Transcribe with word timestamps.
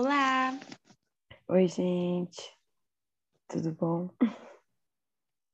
Olá! 0.00 0.52
Oi, 1.48 1.66
gente. 1.66 2.56
Tudo 3.48 3.72
bom? 3.72 4.08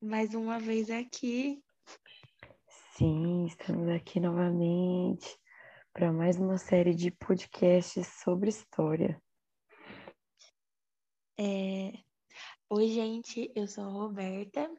Mais 0.02 0.34
uma 0.34 0.58
vez 0.58 0.90
aqui. 0.90 1.64
Sim, 2.92 3.46
estamos 3.46 3.88
aqui 3.88 4.20
novamente 4.20 5.34
para 5.94 6.12
mais 6.12 6.38
uma 6.38 6.58
série 6.58 6.94
de 6.94 7.10
podcasts 7.10 8.06
sobre 8.22 8.50
história. 8.50 9.18
É... 11.40 11.94
Oi, 12.68 12.88
gente, 12.88 13.50
eu 13.56 13.66
sou 13.66 13.84
a 13.84 13.88
Roberta. 13.88 14.70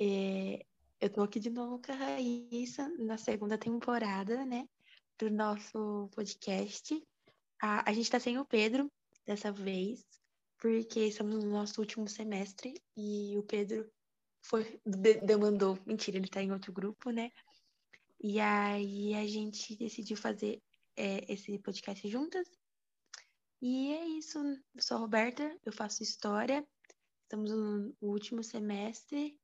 É... 0.00 0.64
Eu 1.00 1.12
tô 1.12 1.22
aqui 1.22 1.40
de 1.40 1.50
novo 1.50 1.82
com 1.82 1.90
a 1.90 1.96
Raíssa 1.96 2.88
na 2.96 3.18
segunda 3.18 3.58
temporada, 3.58 4.46
né, 4.46 4.68
do 5.18 5.28
nosso 5.28 6.08
podcast. 6.14 6.94
A, 7.60 7.90
a 7.90 7.92
gente 7.92 8.10
tá 8.10 8.20
sem 8.20 8.38
o 8.38 8.44
Pedro 8.44 8.90
dessa 9.26 9.52
vez, 9.52 10.04
porque 10.58 11.00
estamos 11.00 11.42
no 11.44 11.50
nosso 11.50 11.80
último 11.80 12.08
semestre 12.08 12.74
e 12.96 13.36
o 13.36 13.42
Pedro 13.42 13.90
foi 14.42 14.80
demandou, 15.22 15.78
mentira, 15.84 16.16
ele 16.16 16.28
tá 16.28 16.42
em 16.42 16.52
outro 16.52 16.72
grupo, 16.72 17.10
né? 17.10 17.30
E 18.20 18.40
aí 18.40 19.14
a 19.14 19.26
gente 19.26 19.76
decidiu 19.76 20.16
fazer 20.16 20.60
é, 20.96 21.32
esse 21.32 21.58
podcast 21.58 22.08
juntas. 22.08 22.48
E 23.60 23.92
é 23.92 24.06
isso. 24.06 24.38
Eu 24.38 24.82
sou 24.82 24.96
a 24.96 25.00
Roberta, 25.00 25.56
eu 25.64 25.72
faço 25.72 26.02
história. 26.02 26.66
Estamos 27.22 27.50
no 27.50 27.94
último 28.00 28.42
semestre 28.42 29.38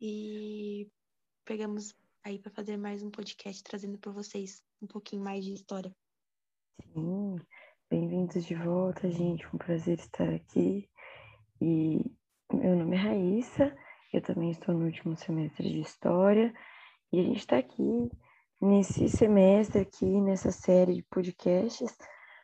e 0.00 0.88
pegamos 1.44 1.92
aí 2.22 2.38
para 2.38 2.52
fazer 2.52 2.76
mais 2.76 3.02
um 3.02 3.10
podcast 3.10 3.62
trazendo 3.62 3.98
para 3.98 4.12
vocês 4.12 4.62
um 4.80 4.86
pouquinho 4.86 5.22
mais 5.22 5.44
de 5.44 5.52
história. 5.52 5.94
Sim, 6.82 7.36
bem-vindos 7.88 8.44
de 8.44 8.54
volta, 8.56 9.08
gente. 9.08 9.46
Um 9.54 9.58
prazer 9.58 9.96
estar 9.96 10.28
aqui. 10.28 10.88
E 11.60 12.04
meu 12.52 12.74
nome 12.74 12.96
é 12.96 12.98
Raíssa, 12.98 13.76
eu 14.12 14.20
também 14.20 14.50
estou 14.50 14.74
no 14.74 14.86
último 14.86 15.16
semestre 15.16 15.70
de 15.70 15.80
História. 15.80 16.52
E 17.12 17.20
a 17.20 17.22
gente 17.22 17.38
está 17.38 17.58
aqui 17.58 18.10
nesse 18.60 19.08
semestre, 19.08 19.82
aqui 19.82 20.20
nessa 20.20 20.50
série 20.50 20.94
de 20.94 21.02
podcasts, 21.04 21.96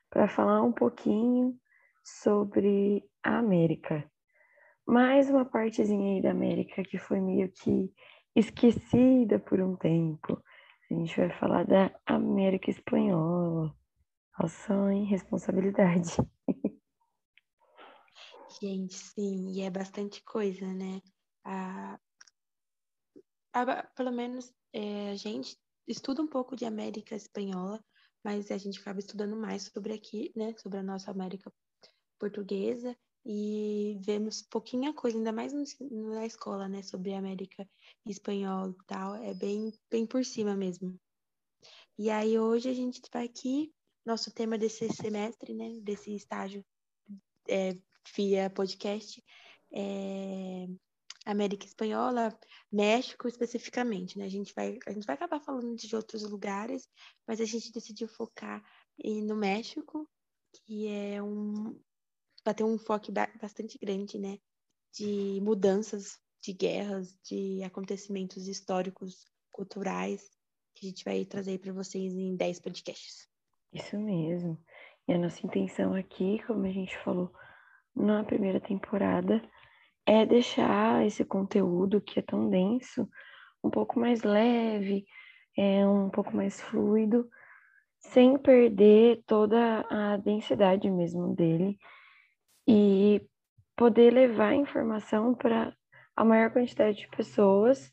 para 0.08 0.28
falar 0.28 0.62
um 0.62 0.72
pouquinho 0.72 1.58
sobre 2.04 3.02
a 3.24 3.38
América. 3.38 4.08
Mais 4.86 5.28
uma 5.28 5.44
partezinha 5.44 6.14
aí 6.14 6.22
da 6.22 6.30
América 6.30 6.84
que 6.84 6.98
foi 6.98 7.20
meio 7.20 7.50
que 7.50 7.92
esquecida 8.36 9.40
por 9.40 9.60
um 9.60 9.74
tempo. 9.74 10.40
A 10.88 10.94
gente 10.94 11.16
vai 11.16 11.30
falar 11.30 11.64
da 11.64 11.90
América 12.06 12.70
Espanhola. 12.70 13.74
Nossa, 14.40 14.72
hein? 14.90 15.04
Responsabilidade. 15.04 16.16
Gente, 18.58 18.94
sim, 18.94 19.52
e 19.52 19.60
é 19.60 19.68
bastante 19.68 20.22
coisa, 20.24 20.66
né? 20.72 21.02
A, 21.44 22.00
a, 23.52 23.82
pelo 23.94 24.10
menos 24.10 24.50
é, 24.72 25.10
a 25.10 25.14
gente 25.14 25.58
estuda 25.86 26.22
um 26.22 26.26
pouco 26.26 26.56
de 26.56 26.64
América 26.64 27.14
Espanhola, 27.14 27.84
mas 28.24 28.50
a 28.50 28.56
gente 28.56 28.80
acaba 28.80 28.98
estudando 28.98 29.36
mais 29.36 29.64
sobre 29.64 29.92
aqui, 29.92 30.32
né? 30.34 30.54
Sobre 30.56 30.78
a 30.78 30.82
nossa 30.82 31.10
América 31.10 31.52
Portuguesa 32.18 32.96
e 33.26 33.98
vemos 34.00 34.40
pouquinha 34.40 34.94
coisa, 34.94 35.18
ainda 35.18 35.32
mais 35.32 35.52
no, 35.52 36.14
na 36.14 36.24
escola, 36.24 36.66
né? 36.66 36.82
Sobre 36.82 37.12
América 37.12 37.68
Espanhola 38.06 38.70
e 38.70 38.86
tal, 38.86 39.16
é 39.16 39.34
bem, 39.34 39.70
bem 39.90 40.06
por 40.06 40.24
cima 40.24 40.56
mesmo. 40.56 40.98
E 41.98 42.08
aí 42.08 42.38
hoje 42.38 42.70
a 42.70 42.74
gente 42.74 43.02
vai 43.12 43.26
aqui, 43.26 43.70
nosso 44.10 44.30
tema 44.32 44.58
desse 44.58 44.88
semestre, 44.92 45.54
né? 45.54 45.80
Desse 45.82 46.14
estágio 46.14 46.64
é, 47.48 47.74
via 48.14 48.50
podcast, 48.50 49.22
é 49.72 50.66
América 51.24 51.66
Espanhola, 51.66 52.36
México 52.72 53.28
especificamente, 53.28 54.18
né? 54.18 54.24
A 54.24 54.28
gente 54.28 54.52
vai, 54.54 54.78
a 54.86 54.92
gente 54.92 55.06
vai 55.06 55.14
acabar 55.14 55.40
falando 55.40 55.76
de 55.76 55.94
outros 55.94 56.22
lugares, 56.22 56.88
mas 57.26 57.40
a 57.40 57.44
gente 57.44 57.72
decidiu 57.72 58.08
focar 58.08 58.62
no 58.98 59.36
México, 59.36 60.08
que 60.52 60.88
é 60.88 61.22
um 61.22 61.78
vai 62.44 62.54
ter 62.54 62.64
um 62.64 62.78
foco 62.78 63.12
bastante 63.40 63.78
grande, 63.78 64.18
né? 64.18 64.38
De 64.92 65.40
mudanças, 65.42 66.18
de 66.42 66.52
guerras, 66.52 67.16
de 67.22 67.62
acontecimentos 67.62 68.48
históricos, 68.48 69.24
culturais, 69.52 70.30
que 70.74 70.86
a 70.86 70.88
gente 70.88 71.04
vai 71.04 71.24
trazer 71.24 71.60
para 71.60 71.72
vocês 71.72 72.12
em 72.14 72.34
10 72.34 72.60
podcasts. 72.60 73.29
Isso 73.72 73.98
mesmo. 73.98 74.58
E 75.06 75.12
a 75.12 75.18
nossa 75.18 75.44
intenção 75.46 75.94
aqui, 75.94 76.42
como 76.46 76.66
a 76.66 76.70
gente 76.70 76.96
falou 76.98 77.32
na 77.94 78.24
primeira 78.24 78.60
temporada, 78.60 79.42
é 80.06 80.26
deixar 80.26 81.06
esse 81.06 81.24
conteúdo 81.24 82.00
que 82.00 82.18
é 82.18 82.22
tão 82.22 82.48
denso 82.48 83.08
um 83.62 83.70
pouco 83.70 83.98
mais 83.98 84.22
leve, 84.22 85.04
é 85.56 85.86
um 85.86 86.08
pouco 86.08 86.34
mais 86.34 86.60
fluido, 86.60 87.28
sem 87.98 88.38
perder 88.38 89.22
toda 89.26 89.84
a 89.90 90.16
densidade 90.16 90.90
mesmo 90.90 91.34
dele 91.34 91.78
e 92.66 93.20
poder 93.76 94.12
levar 94.12 94.48
a 94.48 94.56
informação 94.56 95.34
para 95.34 95.74
a 96.16 96.24
maior 96.24 96.50
quantidade 96.50 96.98
de 96.98 97.08
pessoas 97.08 97.92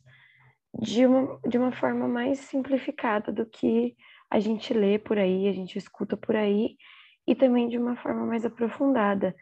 de 0.79 1.05
uma, 1.05 1.39
de 1.47 1.57
uma 1.57 1.71
forma 1.71 2.07
mais 2.07 2.39
simplificada 2.39 3.31
do 3.31 3.45
que 3.45 3.95
a 4.29 4.39
gente 4.39 4.73
lê 4.73 4.99
por 4.99 5.17
aí, 5.17 5.47
a 5.47 5.53
gente 5.53 5.77
escuta 5.77 6.17
por 6.17 6.35
aí, 6.35 6.75
e 7.25 7.35
também 7.35 7.67
de 7.67 7.77
uma 7.77 7.95
forma 7.95 8.25
mais 8.25 8.45
aprofundada 8.45 9.35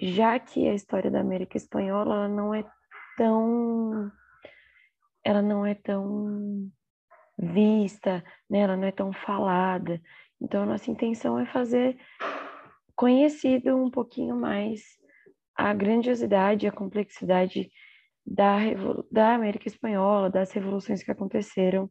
já 0.00 0.38
que 0.38 0.68
a 0.68 0.74
história 0.74 1.10
da 1.10 1.20
América 1.20 1.56
Espanhola 1.56 2.14
ela 2.14 2.28
não 2.28 2.54
é 2.54 2.64
tão 3.16 4.10
ela 5.24 5.42
não 5.42 5.66
é 5.66 5.74
tão 5.74 6.70
vista, 7.36 8.24
né? 8.48 8.60
ela 8.60 8.76
não 8.76 8.84
é 8.84 8.92
tão 8.92 9.12
falada. 9.12 10.00
Então, 10.40 10.62
a 10.62 10.66
nossa 10.66 10.90
intenção 10.90 11.38
é 11.38 11.44
fazer 11.44 11.98
conhecido 12.96 13.76
um 13.76 13.90
pouquinho 13.90 14.36
mais 14.36 14.82
a 15.54 15.74
grandiosidade, 15.74 16.66
a 16.66 16.72
complexidade 16.72 17.70
da, 18.24 18.58
da 19.10 19.34
América 19.34 19.68
Espanhola, 19.68 20.30
das 20.30 20.52
revoluções 20.52 21.02
que 21.02 21.10
aconteceram 21.10 21.90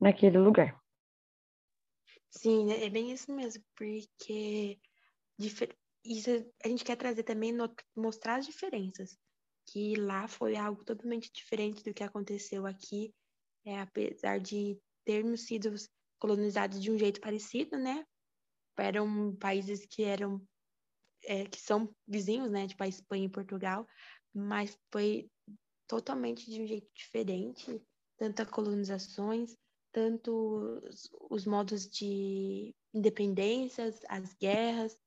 naquele 0.00 0.38
lugar. 0.38 0.74
Sim, 2.30 2.70
é 2.72 2.88
bem 2.90 3.12
isso 3.12 3.32
mesmo, 3.34 3.62
porque 3.74 4.78
isso 6.04 6.30
a 6.64 6.68
gente 6.68 6.84
quer 6.84 6.96
trazer 6.96 7.22
também, 7.24 7.52
mostrar 7.96 8.36
as 8.36 8.46
diferenças. 8.46 9.16
Que 9.66 9.94
lá 9.96 10.26
foi 10.26 10.56
algo 10.56 10.84
totalmente 10.84 11.30
diferente 11.32 11.82
do 11.82 11.92
que 11.92 12.02
aconteceu 12.02 12.66
aqui, 12.66 13.14
é, 13.64 13.80
apesar 13.80 14.40
de 14.40 14.78
termos 15.04 15.42
sido 15.42 15.70
colonizados 16.18 16.80
de 16.82 16.90
um 16.90 16.98
jeito 16.98 17.20
parecido, 17.20 17.78
né? 17.78 18.04
Eram 18.78 19.36
países 19.36 19.86
que 19.86 20.02
eram 20.04 20.40
é, 21.24 21.44
que 21.46 21.60
são 21.60 21.94
vizinhos, 22.06 22.50
né, 22.50 22.66
tipo 22.66 22.82
a 22.82 22.88
Espanha 22.88 23.26
e 23.26 23.30
Portugal, 23.30 23.86
mas 24.34 24.78
foi 24.92 25.30
totalmente 25.86 26.50
de 26.50 26.62
um 26.62 26.66
jeito 26.66 26.88
diferente, 26.94 27.82
tanto 28.16 28.42
as 28.42 28.50
colonizações, 28.50 29.56
tanto 29.92 30.80
os, 30.84 31.10
os 31.30 31.46
modos 31.46 31.88
de 31.88 32.74
independências, 32.92 34.00
as 34.08 34.34
guerras, 34.34 34.98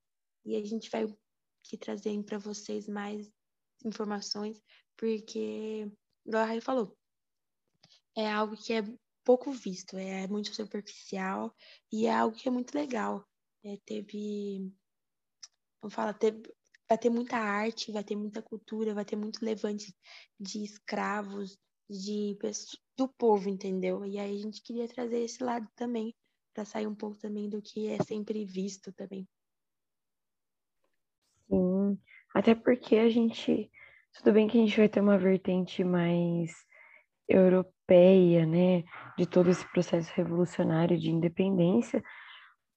e 0.46 0.56
a 0.56 0.66
gente 0.66 0.90
vai 0.90 1.03
aqui 1.64 1.78
trazer 1.78 2.22
para 2.24 2.38
vocês 2.38 2.88
mais 2.88 3.31
informações, 3.86 4.62
porque, 4.97 5.90
igual 6.25 6.44
a 6.44 6.46
Raio 6.46 6.62
falou, 6.62 6.97
é 8.16 8.30
algo 8.30 8.58
que 8.58 8.74
é 8.74 8.84
pouco 9.24 9.52
visto, 9.52 9.97
é 9.97 10.28
muito 10.28 10.54
superficial 10.54 11.56
e 11.92 12.06
é 12.06 12.13
algo 12.13 12.36
que 12.36 12.48
é 12.48 12.51
muito 12.51 12.74
legal. 12.74 13.25
É, 13.63 13.78
teve, 13.86 14.72
vamos 15.81 15.94
falar, 15.94 16.13
teve, 16.13 16.42
vai 16.89 16.98
ter 16.98 17.10
muita 17.10 17.38
arte, 17.38 17.92
vai 17.92 18.04
ter 18.04 18.16
muita 18.16 18.42
cultura, 18.42 18.94
vai 18.94 19.06
ter 19.06 19.16
muito 19.16 19.44
levante 19.44 19.95
de 20.39 20.63
escravos, 20.63 21.57
de 21.92 22.38
do 22.98 23.08
povo, 23.08 23.50
entendeu? 23.50 24.06
E 24.06 24.18
aí 24.18 24.38
a 24.38 24.42
gente 24.42 24.62
queria 24.62 24.88
trazer 24.88 25.20
esse 25.20 25.44
lado 25.44 25.68
também, 25.76 26.16
para 26.54 26.64
sair 26.66 26.88
um 26.88 26.96
pouco 26.96 27.18
também 27.18 27.50
do 27.50 27.62
que 27.62 27.88
é 27.88 28.02
sempre 28.04 28.46
visto 28.46 28.92
também. 28.94 29.28
Sim, 31.50 32.00
até 32.34 32.56
porque 32.56 32.98
a 32.98 33.10
gente. 33.10 33.70
Tudo 34.14 34.34
bem 34.34 34.48
que 34.48 34.58
a 34.58 34.62
gente 34.62 34.78
vai 34.78 34.90
ter 34.90 35.00
uma 35.00 35.18
vertente 35.18 35.84
mais 35.84 36.52
europeia, 37.28 38.46
né, 38.46 38.84
de 39.18 39.26
todo 39.26 39.50
esse 39.50 39.66
processo 39.72 40.12
revolucionário 40.16 41.00
de 41.00 41.10
independência, 41.10 42.04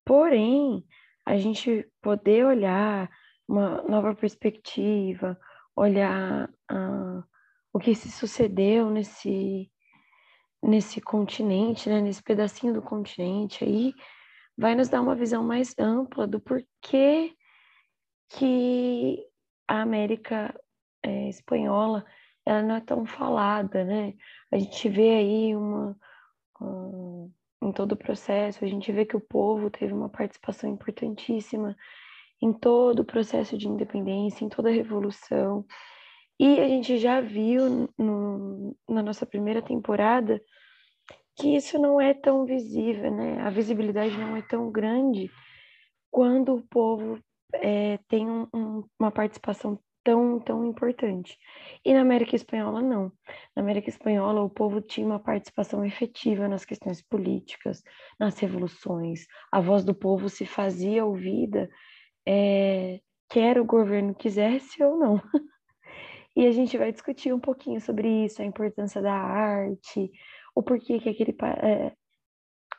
porém, 0.04 0.84
a 1.24 1.36
gente 1.36 1.88
poder 2.00 2.46
olhar 2.46 3.10
uma 3.48 3.82
nova 3.82 4.14
perspectiva, 4.14 5.38
olhar 5.74 6.48
uh, 6.70 7.24
o 7.74 7.78
que 7.80 7.92
se 7.94 8.08
sucedeu 8.10 8.88
nesse, 8.88 9.68
nesse 10.62 11.00
continente, 11.00 11.88
né, 11.88 12.00
nesse 12.00 12.22
pedacinho 12.22 12.72
do 12.72 12.80
continente 12.80 13.64
aí, 13.64 13.92
vai 14.56 14.76
nos 14.76 14.88
dar 14.88 15.00
uma 15.00 15.16
visão 15.16 15.42
mais 15.42 15.74
ampla 15.76 16.24
do 16.24 16.40
porquê 16.40 17.34
que 18.28 19.26
a 19.66 19.82
América 19.82 20.54
é, 21.02 21.28
espanhola 21.28 22.06
ela 22.46 22.62
não 22.62 22.74
é 22.76 22.80
tão 22.80 23.04
falada, 23.06 23.84
né? 23.84 24.14
A 24.52 24.58
gente 24.58 24.88
vê 24.88 25.14
aí 25.14 25.56
uma, 25.56 25.96
uma, 26.60 27.30
em 27.62 27.72
todo 27.72 27.92
o 27.92 27.96
processo, 27.96 28.64
a 28.64 28.68
gente 28.68 28.92
vê 28.92 29.04
que 29.04 29.16
o 29.16 29.20
povo 29.20 29.70
teve 29.70 29.92
uma 29.92 30.08
participação 30.08 30.70
importantíssima 30.70 31.74
em 32.40 32.52
todo 32.52 33.00
o 33.00 33.04
processo 33.04 33.56
de 33.56 33.66
independência, 33.66 34.44
em 34.44 34.48
toda 34.48 34.68
a 34.68 34.72
revolução. 34.72 35.66
E 36.38 36.60
a 36.60 36.68
gente 36.68 36.98
já 36.98 37.20
viu 37.20 37.88
no, 37.96 38.76
na 38.88 39.02
nossa 39.02 39.24
primeira 39.24 39.62
temporada 39.62 40.40
que 41.36 41.56
isso 41.56 41.78
não 41.78 42.00
é 42.00 42.14
tão 42.14 42.44
visível, 42.44 43.10
né? 43.10 43.40
A 43.42 43.50
visibilidade 43.50 44.16
não 44.16 44.36
é 44.36 44.42
tão 44.42 44.70
grande 44.70 45.30
quando 46.10 46.54
o 46.54 46.66
povo 46.68 47.18
é, 47.54 47.98
tem 48.08 48.28
um, 48.28 48.46
um, 48.54 48.84
uma 48.98 49.10
participação 49.10 49.78
tão, 50.04 50.38
tão 50.38 50.64
importante. 50.64 51.36
E 51.84 51.92
na 51.94 52.02
América 52.02 52.36
Espanhola, 52.36 52.82
não. 52.82 53.10
Na 53.56 53.62
América 53.62 53.88
Espanhola, 53.88 54.42
o 54.42 54.50
povo 54.50 54.80
tinha 54.80 55.06
uma 55.06 55.18
participação 55.18 55.84
efetiva 55.84 56.46
nas 56.46 56.64
questões 56.64 57.02
políticas, 57.02 57.82
nas 58.20 58.38
revoluções. 58.38 59.26
A 59.50 59.60
voz 59.60 59.82
do 59.82 59.94
povo 59.94 60.28
se 60.28 60.44
fazia 60.44 61.04
ouvida, 61.04 61.68
é, 62.26 63.00
quer 63.30 63.58
o 63.58 63.64
governo 63.64 64.14
quisesse 64.14 64.82
ou 64.84 64.96
não. 64.98 65.22
e 66.36 66.46
a 66.46 66.52
gente 66.52 66.76
vai 66.76 66.92
discutir 66.92 67.32
um 67.32 67.40
pouquinho 67.40 67.80
sobre 67.80 68.24
isso, 68.24 68.42
a 68.42 68.44
importância 68.44 69.00
da 69.00 69.12
arte, 69.12 70.10
o 70.54 70.62
porquê 70.62 70.98
que 70.98 71.08
aquele 71.08 71.36
é, 71.62 71.92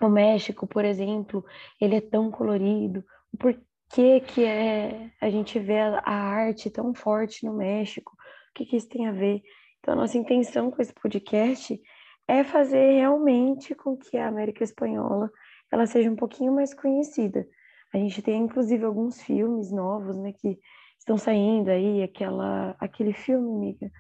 o 0.02 0.10
México, 0.10 0.68
por 0.68 0.84
exemplo, 0.84 1.46
ele 1.80 1.96
é 1.96 2.02
tão 2.02 2.30
colorido, 2.30 3.04
o 3.34 3.38
porquê 3.38 4.20
que 4.22 4.44
é 4.44 5.12
a 5.22 5.30
gente 5.30 5.58
vê 5.60 5.80
a, 5.80 6.00
a 6.00 6.14
arte 6.14 6.70
tão 6.70 6.94
forte 6.94 7.46
no 7.46 7.54
México, 7.54 8.12
o 8.12 8.54
que, 8.56 8.66
que 8.66 8.76
isso 8.76 8.90
tem 8.90 9.08
a 9.08 9.12
ver. 9.12 9.42
Então, 9.80 9.94
a 9.94 9.98
nossa 9.98 10.18
intenção 10.18 10.72
com 10.72 10.82
esse 10.82 10.94
podcast 10.94 11.80
é 12.28 12.44
fazer 12.44 12.96
realmente 12.96 13.76
com 13.76 13.96
que 13.96 14.18
a 14.18 14.28
América 14.28 14.64
Espanhola 14.64 15.30
ela 15.72 15.86
seja 15.86 16.10
um 16.10 16.16
pouquinho 16.16 16.54
mais 16.54 16.74
conhecida. 16.74 17.48
A 17.96 17.98
gente 17.98 18.22
tem 18.22 18.42
inclusive 18.42 18.84
alguns 18.84 19.22
filmes 19.22 19.72
novos, 19.72 20.18
né, 20.18 20.34
que 20.34 20.60
estão 21.00 21.18
saindo 21.18 21.70
aí, 21.70 22.04
aquela 22.04 22.76
aquele 22.80 23.14
filme, 23.14 23.50
amiga, 23.50 23.92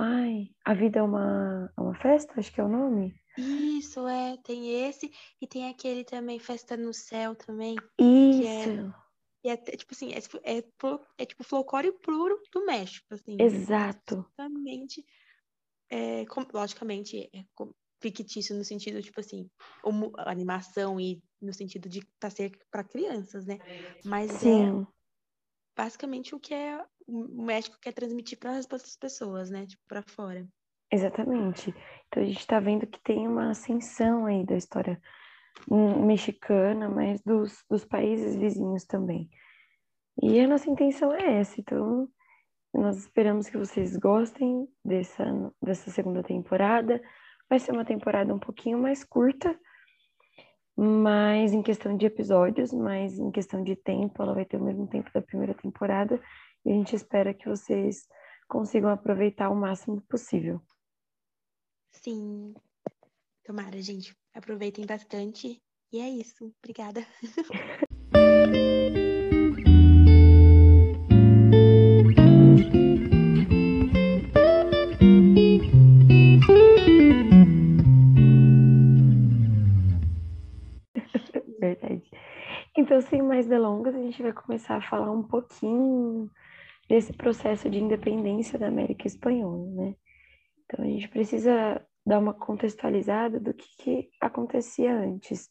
Ai, 0.00 0.48
a 0.64 0.74
vida 0.74 1.00
é 1.00 1.02
uma, 1.02 1.72
é 1.76 1.80
uma 1.80 1.94
festa, 1.96 2.32
acho 2.38 2.52
que 2.52 2.60
é 2.60 2.64
o 2.64 2.68
nome. 2.68 3.20
Isso, 3.36 4.06
é, 4.06 4.36
tem 4.44 4.86
esse 4.86 5.12
e 5.40 5.46
tem 5.46 5.68
aquele 5.68 6.04
também, 6.04 6.38
Festa 6.38 6.76
no 6.76 6.94
Céu 6.94 7.34
também. 7.34 7.74
Isso. 7.98 8.94
Que 9.42 9.48
é, 9.48 9.52
é, 9.52 9.56
tipo 9.56 9.92
assim, 9.92 10.12
é, 10.12 10.18
é, 10.58 10.64
é 11.18 11.26
tipo 11.26 11.42
folclore 11.42 11.92
puro 12.00 12.40
do 12.52 12.64
México, 12.64 13.12
assim. 13.12 13.36
Exato. 13.40 14.24
Exatamente. 14.38 15.04
É, 15.90 16.24
com, 16.26 16.46
logicamente, 16.52 17.28
é 17.34 17.44
fictício 18.00 18.56
no 18.56 18.64
sentido, 18.64 19.02
tipo 19.02 19.18
assim, 19.18 19.50
uma, 19.84 20.12
animação 20.18 21.00
e 21.00 21.20
no 21.40 21.52
sentido 21.52 21.88
de 21.88 22.04
tá 22.18 22.30
ser 22.30 22.58
para 22.70 22.84
crianças, 22.84 23.46
né? 23.46 23.58
Mas 24.04 24.30
é 24.30 24.38
Sim. 24.38 24.82
é 24.82 24.86
basicamente 25.76 26.34
o 26.34 26.40
que 26.40 26.52
é 26.52 26.84
o 27.06 27.42
México 27.42 27.78
quer 27.80 27.92
transmitir 27.92 28.38
para 28.38 28.56
as 28.56 28.96
pessoas, 28.96 29.50
né? 29.50 29.66
Tipo, 29.66 29.82
para 29.86 30.02
fora. 30.02 30.46
Exatamente. 30.90 31.74
Então 32.06 32.22
a 32.22 32.26
gente 32.26 32.40
está 32.40 32.58
vendo 32.58 32.86
que 32.86 33.00
tem 33.00 33.28
uma 33.28 33.50
ascensão 33.50 34.26
aí 34.26 34.44
da 34.44 34.56
história 34.56 35.00
mexicana, 35.70 36.88
mas 36.88 37.20
dos, 37.22 37.64
dos 37.68 37.84
países 37.84 38.36
vizinhos 38.36 38.84
também. 38.84 39.28
E 40.22 40.40
a 40.40 40.48
nossa 40.48 40.70
intenção 40.70 41.12
é 41.12 41.38
essa. 41.40 41.60
Então, 41.60 42.08
nós 42.72 42.98
esperamos 42.98 43.48
que 43.48 43.56
vocês 43.56 43.96
gostem 43.96 44.68
dessa, 44.84 45.24
dessa 45.62 45.90
segunda 45.90 46.22
temporada. 46.22 47.00
Vai 47.48 47.58
ser 47.58 47.72
uma 47.72 47.84
temporada 47.84 48.34
um 48.34 48.38
pouquinho 48.38 48.78
mais 48.78 49.04
curta, 49.04 49.58
mas 50.80 51.52
em 51.52 51.60
questão 51.60 51.96
de 51.96 52.06
episódios, 52.06 52.72
mas 52.72 53.18
em 53.18 53.32
questão 53.32 53.64
de 53.64 53.74
tempo, 53.74 54.22
ela 54.22 54.32
vai 54.32 54.44
ter 54.44 54.56
o 54.58 54.64
mesmo 54.64 54.86
tempo 54.86 55.10
da 55.12 55.20
primeira 55.20 55.52
temporada. 55.52 56.22
E 56.64 56.70
a 56.70 56.72
gente 56.72 56.94
espera 56.94 57.34
que 57.34 57.48
vocês 57.48 58.06
consigam 58.48 58.88
aproveitar 58.88 59.50
o 59.50 59.56
máximo 59.56 60.00
possível. 60.02 60.60
Sim. 61.90 62.54
Tomara, 63.44 63.82
gente. 63.82 64.16
Aproveitem 64.32 64.86
bastante. 64.86 65.60
E 65.92 65.98
é 65.98 66.08
isso. 66.08 66.54
Obrigada. 66.62 67.04
mais 83.28 83.46
delongas, 83.46 83.94
a 83.94 83.98
gente 83.98 84.22
vai 84.22 84.32
começar 84.32 84.76
a 84.76 84.82
falar 84.82 85.10
um 85.10 85.22
pouquinho 85.22 86.30
desse 86.88 87.12
processo 87.12 87.68
de 87.68 87.78
independência 87.78 88.58
da 88.58 88.68
América 88.68 89.06
Espanhola, 89.06 89.70
né? 89.74 89.94
Então 90.64 90.84
a 90.84 90.88
gente 90.88 91.08
precisa 91.08 91.80
dar 92.04 92.18
uma 92.18 92.32
contextualizada 92.32 93.38
do 93.38 93.52
que, 93.52 93.66
que 93.76 94.10
acontecia 94.20 94.92
antes. 94.94 95.50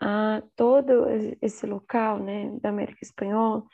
Ah, 0.00 0.42
todo 0.56 1.06
esse 1.40 1.66
local, 1.66 2.18
né, 2.18 2.56
da 2.60 2.68
América 2.68 3.00
Espanhola, 3.02 3.64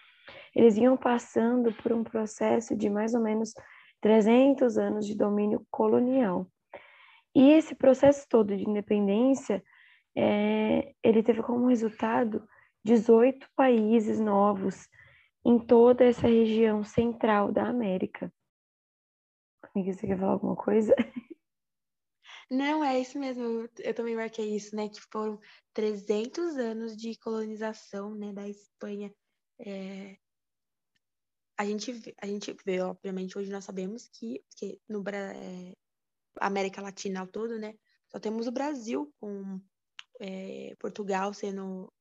eles 0.55 0.77
iam 0.77 0.97
passando 0.97 1.73
por 1.75 1.93
um 1.93 2.03
processo 2.03 2.77
de 2.77 2.91
mais 2.91 3.15
ou 3.15 3.21
menos 3.21 3.53
300 4.01 4.79
anos 4.79 5.07
de 5.07 5.15
domínio 5.15 5.67
colonial. 5.71 6.47
E 7.35 7.53
esse 7.53 7.75
processo 7.75 8.27
todo 8.29 8.57
de 8.57 8.69
independência, 8.69 9.63
é, 10.17 10.93
ele 11.03 11.23
teve 11.23 11.43
como 11.43 11.69
resultado 11.69 12.43
18 12.89 13.47
países 13.55 14.19
novos 14.19 14.89
em 15.45 15.59
toda 15.59 16.05
essa 16.05 16.27
região 16.27 16.83
central 16.83 17.53
da 17.53 17.69
América. 17.69 18.33
Amiga, 19.63 19.93
você 19.93 20.07
quer 20.07 20.19
falar 20.19 20.33
alguma 20.33 20.57
coisa? 20.57 20.95
Não, 22.51 22.83
é 22.83 22.99
isso 22.99 23.19
mesmo. 23.19 23.69
Eu, 23.79 23.95
também 23.95 24.17
marquei 24.17 24.57
isso, 24.57 24.75
né? 24.75 24.89
Que 24.89 25.01
foram 25.13 25.39
300 25.75 26.57
anos 26.57 26.97
de 26.97 27.15
colonização, 27.19 28.15
né, 28.15 28.33
da 28.33 28.49
Espanha. 28.49 29.13
É... 29.59 30.17
A 31.59 31.67
gente, 31.67 32.15
a 32.23 32.27
gente 32.27 32.57
vê, 32.65 32.81
obviamente, 32.81 33.37
hoje 33.37 33.51
nós 33.51 33.67
sabemos 33.67 34.09
que, 34.09 34.43
que 34.57 34.81
no 34.89 35.05
é, 35.09 35.75
América 36.41 36.81
Latina 36.81 37.21
ao 37.21 37.27
todo, 37.27 37.59
né, 37.59 37.75
só 38.07 38.19
temos 38.19 38.47
o 38.47 38.53
Brasil 38.53 39.13
com 39.19 39.61
é, 40.21 40.75
Portugal 40.79 41.35
sendo 41.35 41.93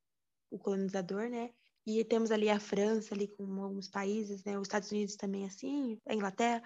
o 0.49 0.57
colonizador, 0.57 1.29
né, 1.29 1.51
e 1.85 2.03
temos 2.03 2.31
ali 2.31 2.49
a 2.49 2.59
França, 2.59 3.15
ali 3.15 3.29
com 3.29 3.63
alguns 3.63 3.87
países, 3.87 4.43
né? 4.43 4.59
Os 4.59 4.67
Estados 4.67 4.91
Unidos 4.91 5.15
também 5.15 5.45
assim, 5.45 5.97
a 6.05 6.13
Inglaterra, 6.13 6.61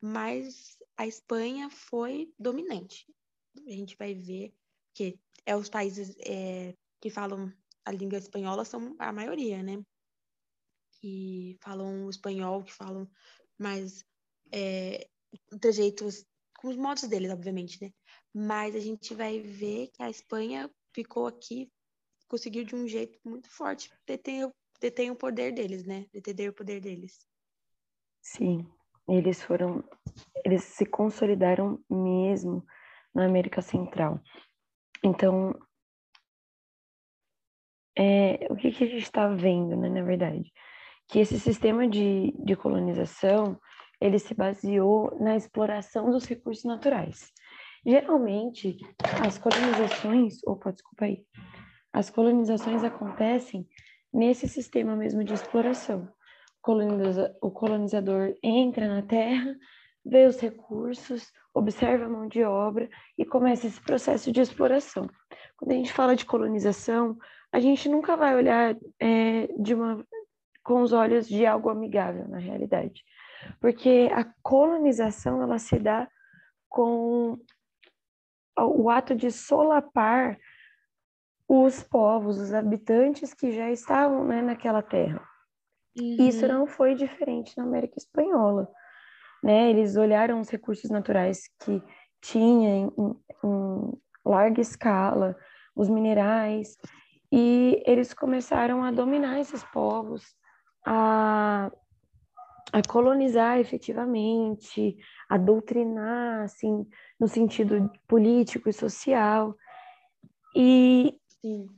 mas 0.00 0.76
a 0.96 1.06
Espanha 1.06 1.70
foi 1.70 2.32
dominante. 2.36 3.06
A 3.68 3.70
gente 3.70 3.96
vai 3.96 4.14
ver 4.14 4.52
que 4.92 5.16
é 5.46 5.56
os 5.56 5.68
países 5.68 6.16
é, 6.26 6.74
que 7.00 7.08
falam 7.08 7.52
a 7.84 7.92
língua 7.92 8.18
espanhola 8.18 8.64
são 8.64 8.96
a 8.98 9.12
maioria, 9.12 9.62
né? 9.62 9.80
Que 11.00 11.56
falam 11.60 12.06
o 12.06 12.10
espanhol, 12.10 12.64
que 12.64 12.72
falam 12.72 13.08
mais 13.56 14.04
é, 14.52 15.08
trejeitos 15.60 16.24
com 16.58 16.68
os 16.68 16.76
modos 16.76 17.04
deles, 17.04 17.30
obviamente, 17.30 17.80
né? 17.80 17.92
Mas 18.34 18.74
a 18.74 18.80
gente 18.80 19.14
vai 19.14 19.38
ver 19.38 19.88
que 19.88 20.02
a 20.02 20.10
Espanha 20.10 20.68
ficou 20.92 21.26
aqui, 21.26 21.70
conseguiu 22.28 22.64
de 22.64 22.74
um 22.74 22.86
jeito 22.86 23.18
muito 23.24 23.50
forte 23.50 23.90
ter, 24.04 24.18
ter 24.18 24.50
detém 24.80 25.10
o 25.10 25.16
poder 25.16 25.52
deles, 25.52 25.84
né? 25.84 26.06
Deter 26.12 26.50
o 26.50 26.52
poder 26.52 26.80
deles. 26.80 27.18
Sim, 28.20 28.66
eles 29.08 29.42
foram, 29.42 29.84
eles 30.44 30.64
se 30.64 30.86
consolidaram 30.86 31.78
mesmo 31.88 32.64
na 33.14 33.26
América 33.26 33.62
Central. 33.62 34.20
Então, 35.02 35.54
é, 37.96 38.46
o 38.50 38.56
que, 38.56 38.72
que 38.72 38.84
a 38.84 38.86
gente 38.86 39.02
está 39.02 39.28
vendo, 39.28 39.76
né, 39.76 39.88
na 39.88 40.02
verdade? 40.02 40.52
Que 41.08 41.20
esse 41.20 41.38
sistema 41.38 41.86
de, 41.86 42.34
de 42.38 42.56
colonização, 42.56 43.60
ele 44.00 44.18
se 44.18 44.34
baseou 44.34 45.16
na 45.20 45.36
exploração 45.36 46.10
dos 46.10 46.24
recursos 46.24 46.64
naturais. 46.64 47.30
Geralmente, 47.86 48.78
as 49.24 49.38
colonizações, 49.38 50.42
opa, 50.46 50.72
desculpa 50.72 51.04
aí, 51.04 51.24
as 51.94 52.10
colonizações 52.10 52.82
acontecem 52.82 53.68
nesse 54.12 54.48
sistema 54.48 54.96
mesmo 54.96 55.22
de 55.22 55.32
exploração. 55.32 56.12
O 57.40 57.50
colonizador 57.52 58.34
entra 58.42 58.88
na 58.88 59.02
terra, 59.02 59.54
vê 60.04 60.26
os 60.26 60.40
recursos, 60.40 61.32
observa 61.54 62.06
a 62.06 62.08
mão 62.08 62.26
de 62.26 62.42
obra 62.42 62.90
e 63.16 63.24
começa 63.24 63.68
esse 63.68 63.80
processo 63.80 64.32
de 64.32 64.40
exploração. 64.40 65.08
Quando 65.56 65.70
a 65.70 65.74
gente 65.74 65.92
fala 65.92 66.16
de 66.16 66.26
colonização, 66.26 67.16
a 67.52 67.60
gente 67.60 67.88
nunca 67.88 68.16
vai 68.16 68.34
olhar 68.34 68.76
é, 68.98 69.46
de 69.56 69.72
uma 69.72 70.04
com 70.64 70.82
os 70.82 70.92
olhos 70.92 71.28
de 71.28 71.46
algo 71.46 71.68
amigável, 71.68 72.26
na 72.26 72.38
realidade. 72.38 73.04
Porque 73.60 74.10
a 74.12 74.24
colonização, 74.42 75.42
ela 75.42 75.58
se 75.58 75.78
dá 75.78 76.08
com 76.68 77.38
o 78.58 78.90
ato 78.90 79.14
de 79.14 79.30
solapar 79.30 80.36
os 81.48 81.82
povos, 81.82 82.38
os 82.38 82.54
habitantes 82.54 83.34
que 83.34 83.52
já 83.52 83.70
estavam 83.70 84.24
né, 84.24 84.40
naquela 84.40 84.82
terra. 84.82 85.22
Uhum. 85.96 86.16
Isso 86.18 86.48
não 86.48 86.66
foi 86.66 86.94
diferente 86.94 87.56
na 87.56 87.64
América 87.64 87.98
Espanhola. 87.98 88.68
Né? 89.42 89.70
Eles 89.70 89.96
olharam 89.96 90.40
os 90.40 90.48
recursos 90.48 90.90
naturais 90.90 91.48
que 91.60 91.82
tinha 92.20 92.70
em, 92.70 92.92
em 93.44 93.92
larga 94.24 94.60
escala, 94.60 95.36
os 95.76 95.88
minerais, 95.88 96.76
e 97.30 97.82
eles 97.86 98.14
começaram 98.14 98.82
a 98.82 98.90
dominar 98.90 99.40
esses 99.40 99.62
povos, 99.64 100.24
a, 100.86 101.70
a 102.72 102.82
colonizar 102.88 103.58
efetivamente, 103.58 104.96
a 105.28 105.36
doutrinar, 105.36 106.44
assim, 106.44 106.86
no 107.20 107.28
sentido 107.28 107.90
político 108.06 108.68
e 108.68 108.72
social. 108.72 109.54
E 110.56 111.18
Sim. 111.44 111.68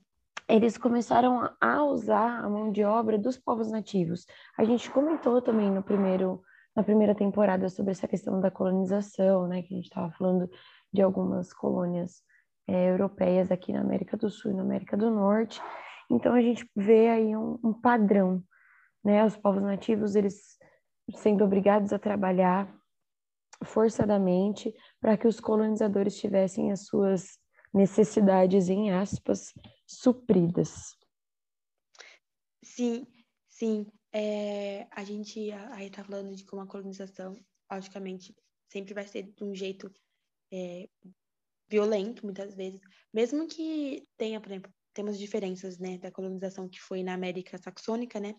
eles 0.48 0.78
começaram 0.78 1.50
a 1.60 1.82
usar 1.82 2.38
a 2.38 2.48
mão 2.48 2.70
de 2.70 2.84
obra 2.84 3.18
dos 3.18 3.36
povos 3.36 3.68
nativos. 3.68 4.24
A 4.56 4.62
gente 4.62 4.88
comentou 4.88 5.42
também 5.42 5.68
no 5.68 5.82
primeiro, 5.82 6.40
na 6.72 6.84
primeira 6.84 7.16
temporada 7.16 7.68
sobre 7.68 7.90
essa 7.90 8.06
questão 8.06 8.40
da 8.40 8.48
colonização, 8.48 9.48
né, 9.48 9.62
que 9.62 9.74
a 9.74 9.76
gente 9.76 9.86
estava 9.86 10.12
falando 10.12 10.48
de 10.92 11.02
algumas 11.02 11.52
colônias 11.52 12.22
é, 12.68 12.92
europeias 12.92 13.50
aqui 13.50 13.72
na 13.72 13.80
América 13.80 14.16
do 14.16 14.30
Sul 14.30 14.52
e 14.52 14.54
na 14.54 14.62
América 14.62 14.96
do 14.96 15.10
Norte. 15.10 15.60
Então 16.08 16.32
a 16.32 16.40
gente 16.40 16.64
vê 16.76 17.08
aí 17.08 17.36
um, 17.36 17.58
um 17.64 17.72
padrão, 17.72 18.40
né? 19.04 19.24
Os 19.24 19.36
povos 19.36 19.64
nativos 19.64 20.14
eles 20.14 20.56
sendo 21.16 21.44
obrigados 21.44 21.92
a 21.92 21.98
trabalhar 21.98 22.72
forçadamente 23.64 24.72
para 25.00 25.16
que 25.16 25.26
os 25.26 25.40
colonizadores 25.40 26.16
tivessem 26.16 26.70
as 26.70 26.86
suas 26.86 27.36
necessidades, 27.76 28.68
em 28.68 28.90
aspas, 28.90 29.52
supridas. 29.86 30.96
Sim, 32.64 33.06
sim. 33.48 33.86
É, 34.12 34.86
a 34.90 35.04
gente 35.04 35.52
aí 35.52 35.88
está 35.88 36.02
falando 36.02 36.34
de 36.34 36.44
como 36.44 36.62
a 36.62 36.66
colonização, 36.66 37.36
logicamente, 37.70 38.34
sempre 38.72 38.94
vai 38.94 39.06
ser 39.06 39.24
de 39.24 39.44
um 39.44 39.54
jeito 39.54 39.92
é, 40.50 40.88
violento, 41.68 42.24
muitas 42.24 42.54
vezes. 42.54 42.80
Mesmo 43.12 43.46
que 43.46 44.02
tenha, 44.16 44.40
por 44.40 44.50
exemplo, 44.50 44.72
temos 44.94 45.18
diferenças, 45.18 45.78
né, 45.78 45.98
da 45.98 46.10
colonização 46.10 46.68
que 46.68 46.80
foi 46.80 47.02
na 47.02 47.12
América 47.12 47.58
Saxônica, 47.58 48.18
né, 48.18 48.34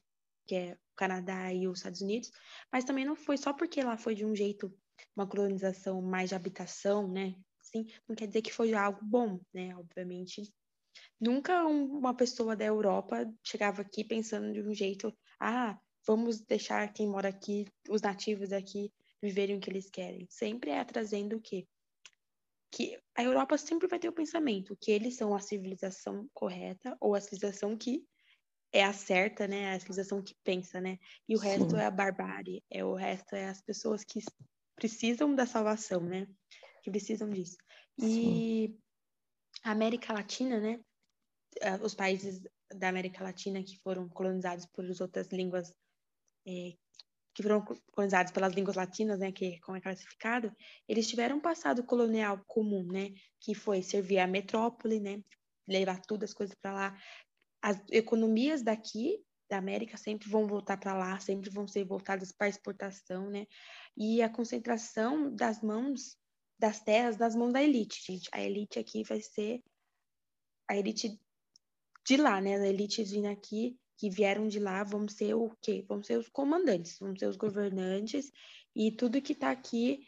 que 0.47 0.55
é 0.55 0.73
o 0.73 0.95
Canadá 0.95 1.53
e 1.53 1.67
os 1.67 1.79
Estados 1.79 2.01
Unidos, 2.01 2.31
mas 2.71 2.83
também 2.83 3.05
não 3.05 3.15
foi 3.15 3.37
só 3.37 3.53
porque 3.53 3.83
lá 3.83 3.97
foi 3.97 4.15
de 4.15 4.25
um 4.25 4.35
jeito 4.35 4.73
uma 5.15 5.27
colonização 5.27 6.01
mais 6.01 6.29
de 6.29 6.35
habitação, 6.35 7.07
né? 7.07 7.35
Sim, 7.71 7.85
não 8.07 8.15
quer 8.15 8.27
dizer 8.27 8.41
que 8.41 8.53
foi 8.53 8.73
algo 8.73 8.99
bom, 9.03 9.41
né? 9.53 9.75
Obviamente, 9.75 10.41
nunca 11.19 11.65
uma 11.65 12.15
pessoa 12.15 12.55
da 12.55 12.65
Europa 12.65 13.25
chegava 13.43 13.81
aqui 13.83 14.03
pensando 14.05 14.53
de 14.53 14.61
um 14.61 14.73
jeito, 14.73 15.13
ah, 15.39 15.79
vamos 16.07 16.41
deixar 16.41 16.91
quem 16.93 17.07
mora 17.09 17.29
aqui, 17.29 17.65
os 17.89 18.01
nativos 18.01 18.53
aqui, 18.53 18.91
viverem 19.21 19.57
o 19.57 19.59
que 19.61 19.69
eles 19.69 19.89
querem. 19.89 20.27
Sempre 20.29 20.71
é 20.71 20.83
trazendo 20.85 21.37
o 21.37 21.41
quê? 21.41 21.67
Que 22.71 22.97
a 23.15 23.23
Europa 23.23 23.57
sempre 23.57 23.87
vai 23.87 23.99
ter 23.99 24.07
o 24.09 24.13
pensamento 24.13 24.77
que 24.79 24.91
eles 24.91 25.17
são 25.17 25.35
a 25.35 25.39
civilização 25.39 26.29
correta 26.33 26.95
ou 27.01 27.15
a 27.15 27.21
civilização 27.21 27.77
que 27.77 28.05
é 28.73 28.83
a 28.83 28.93
certa, 28.93 29.47
né? 29.47 29.73
A 29.73 29.79
civilização 29.79 30.23
que 30.23 30.35
pensa, 30.43 30.81
né? 30.81 30.97
E 31.29 31.35
o 31.35 31.39
Sim. 31.39 31.43
resto 31.43 31.77
é 31.77 31.85
a 31.85 31.91
barbárie, 31.91 32.63
é 32.71 32.85
o 32.85 32.95
resto 32.95 33.35
é 33.35 33.47
as 33.49 33.61
pessoas 33.61 34.03
que 34.03 34.19
precisam 34.75 35.35
da 35.35 35.45
salvação, 35.45 36.01
né? 36.01 36.27
Que 36.87 36.91
precisam 36.91 37.29
disso. 37.29 37.57
E 37.99 38.05
Sim. 38.05 38.77
a 39.61 39.71
América 39.71 40.13
Latina, 40.13 40.57
né? 40.57 40.79
Ah, 41.61 41.77
os 41.83 41.93
países 41.93 42.41
da 42.73 42.87
América 42.87 43.25
Latina 43.25 43.61
que 43.61 43.77
foram 43.79 44.07
colonizados 44.07 44.65
por 44.67 44.85
outras 45.01 45.27
línguas 45.27 45.73
é, 46.47 46.77
que 47.33 47.43
foram 47.43 47.61
colonizados 47.91 48.31
pelas 48.31 48.53
línguas 48.53 48.77
latinas, 48.77 49.19
né, 49.19 49.33
que 49.33 49.59
como 49.59 49.77
é 49.77 49.81
classificado, 49.81 50.49
eles 50.87 51.09
tiveram 51.09 51.35
um 51.35 51.41
passado 51.41 51.83
colonial 51.83 52.41
comum, 52.47 52.87
né, 52.89 53.09
que 53.41 53.53
foi 53.53 53.81
servir 53.81 54.19
a 54.19 54.27
metrópole, 54.27 55.01
né, 55.01 55.21
levar 55.67 55.99
todas 56.07 56.29
as 56.29 56.33
coisas 56.33 56.55
para 56.55 56.71
lá. 56.71 56.97
As 57.61 57.83
economias 57.91 58.63
daqui 58.63 59.21
da 59.49 59.57
América 59.57 59.97
sempre 59.97 60.29
vão 60.29 60.47
voltar 60.47 60.77
para 60.77 60.97
lá, 60.97 61.19
sempre 61.19 61.49
vão 61.49 61.67
ser 61.67 61.83
voltadas 61.83 62.31
para 62.31 62.47
exportação, 62.47 63.29
né? 63.29 63.45
E 63.95 64.21
a 64.21 64.29
concentração 64.29 65.33
das 65.33 65.61
mãos 65.61 66.17
das 66.59 66.79
terras 66.79 67.17
nas 67.17 67.35
mãos 67.35 67.53
da 67.53 67.61
elite, 67.61 68.01
gente. 68.05 68.29
A 68.31 68.41
elite 68.41 68.79
aqui 68.79 69.03
vai 69.03 69.21
ser 69.21 69.63
a 70.69 70.75
elite 70.75 71.19
de 72.05 72.17
lá, 72.17 72.41
né? 72.41 72.55
A 72.55 72.67
elite 72.67 73.03
vindo 73.03 73.27
aqui, 73.27 73.77
que 73.97 74.09
vieram 74.09 74.47
de 74.47 74.59
lá, 74.59 74.83
vão 74.83 75.07
ser 75.07 75.33
o 75.33 75.49
quê? 75.61 75.85
Vão 75.87 76.03
ser 76.03 76.17
os 76.17 76.29
comandantes, 76.29 76.97
vão 76.99 77.15
ser 77.15 77.27
os 77.27 77.37
governantes, 77.37 78.31
e 78.75 78.91
tudo 78.91 79.21
que 79.21 79.33
está 79.33 79.51
aqui 79.51 80.07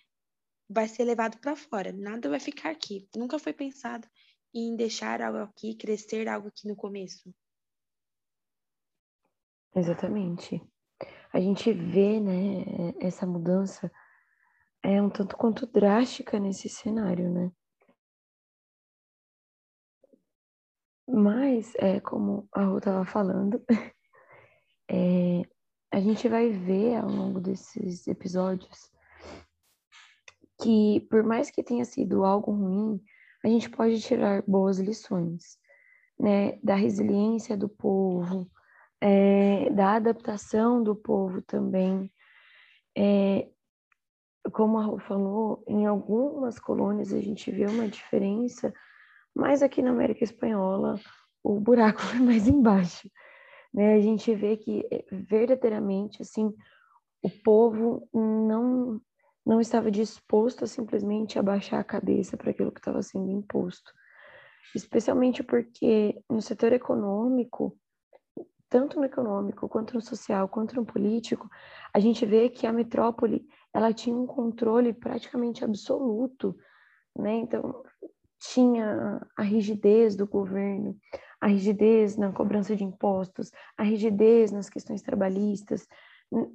vai 0.70 0.88
ser 0.88 1.04
levado 1.04 1.40
para 1.40 1.56
fora. 1.56 1.92
Nada 1.92 2.30
vai 2.30 2.40
ficar 2.40 2.70
aqui. 2.70 3.08
Nunca 3.16 3.40
foi 3.40 3.54
pensado 3.54 4.08
em 4.54 4.76
deixar 4.76 5.22
algo 5.22 5.40
aqui, 5.40 5.76
crescer 5.76 6.28
algo 6.28 6.48
aqui 6.48 6.68
no 6.68 6.76
começo. 6.76 7.34
Exatamente. 9.76 10.62
A 11.32 11.40
gente 11.40 11.72
vê, 11.72 12.20
né, 12.20 12.94
essa 13.00 13.26
mudança 13.26 13.92
é 14.84 15.02
um 15.02 15.10
tanto 15.10 15.36
quanto 15.36 15.66
drástica 15.68 16.40
nesse 16.40 16.70
cenário, 16.70 17.30
né? 17.30 17.52
Mas, 21.08 21.74
é, 21.76 22.00
como 22.00 22.48
a 22.54 22.64
Rô 22.64 22.78
estava 22.78 23.04
falando, 23.04 23.64
é, 24.90 25.42
a 25.92 26.00
gente 26.00 26.30
vai 26.30 26.52
ver 26.52 26.98
ao 26.98 27.10
longo 27.10 27.42
desses 27.42 28.08
episódios 28.08 28.92
que, 30.62 31.02
por 31.10 31.24
mais 31.24 31.50
que 31.50 31.64
tenha 31.64 31.84
sido 31.84 32.24
algo 32.24 32.52
ruim, 32.52 33.02
a 33.44 33.48
gente 33.48 33.70
pode 33.70 34.00
tirar 34.02 34.44
boas 34.44 34.78
lições, 34.78 35.58
né? 36.20 36.60
Da 36.62 36.76
resiliência 36.76 37.58
do 37.58 37.68
povo, 37.68 38.50
é, 39.02 39.70
da 39.72 39.94
adaptação 39.94 40.84
do 40.84 40.96
povo 40.96 41.42
também. 41.42 42.12
É, 42.96 43.50
como 44.52 44.78
a 44.78 44.84
Raul 44.84 45.00
falou, 45.00 45.64
em 45.68 45.86
algumas 45.86 46.60
colônias 46.60 47.14
a 47.14 47.20
gente 47.20 47.52
vê 47.52 47.66
uma 47.66 47.88
diferença, 47.88 48.74
mas 49.36 49.62
aqui 49.62 49.82
na 49.82 49.92
América 49.92 50.24
Espanhola 50.24 51.00
o 51.44 51.60
buraco 51.60 52.02
é 52.16 52.20
mais 52.20 52.48
embaixo. 52.48 53.10
Né? 53.74 53.96
A 53.96 54.00
gente 54.00 54.34
vê 54.34 54.58
que 54.58 54.86
é, 54.92 55.06
verdadeiramente 55.12 56.22
assim 56.22 56.54
o 57.22 57.30
povo 57.30 58.08
não 58.14 59.02
não 59.46 59.60
estava 59.60 59.90
disposto 59.90 60.64
a 60.64 60.68
simplesmente 60.68 61.40
abaixar 61.40 61.80
a 61.80 61.84
cabeça 61.84 62.38
para 62.38 62.52
aquilo 62.52 62.72
que 62.72 62.80
estava 62.80 63.02
sendo 63.02 63.32
imposto, 63.32 63.92
especialmente 64.76 65.42
porque 65.42 66.22
no 66.30 66.40
setor 66.40 66.72
econômico 66.72 67.76
tanto 68.70 69.00
no 69.00 69.06
econômico, 69.06 69.68
quanto 69.68 69.96
no 69.96 70.02
social, 70.02 70.48
quanto 70.48 70.76
no 70.76 70.86
político, 70.86 71.50
a 71.94 72.00
gente 72.00 72.26
vê 72.26 72.50
que 72.50 72.68
a 72.68 72.72
metrópole 72.72 73.46
ela 73.74 73.94
tinha 73.94 74.16
um 74.16 74.26
controle 74.26 74.94
praticamente 74.94 75.64
absoluto, 75.64 76.56
né? 77.18 77.36
Então 77.36 77.84
tinha 78.40 79.22
a 79.38 79.44
rigidez 79.44 80.16
do 80.16 80.26
governo, 80.26 80.98
a 81.42 81.48
rigidez 81.48 82.18
na 82.18 82.32
cobrança 82.32 82.76
de 82.76 82.84
impostos, 82.84 83.52
a 83.78 83.84
rigidez 83.84 84.52
nas 84.52 84.70
questões 84.70 85.02
trabalhistas, 85.02 85.88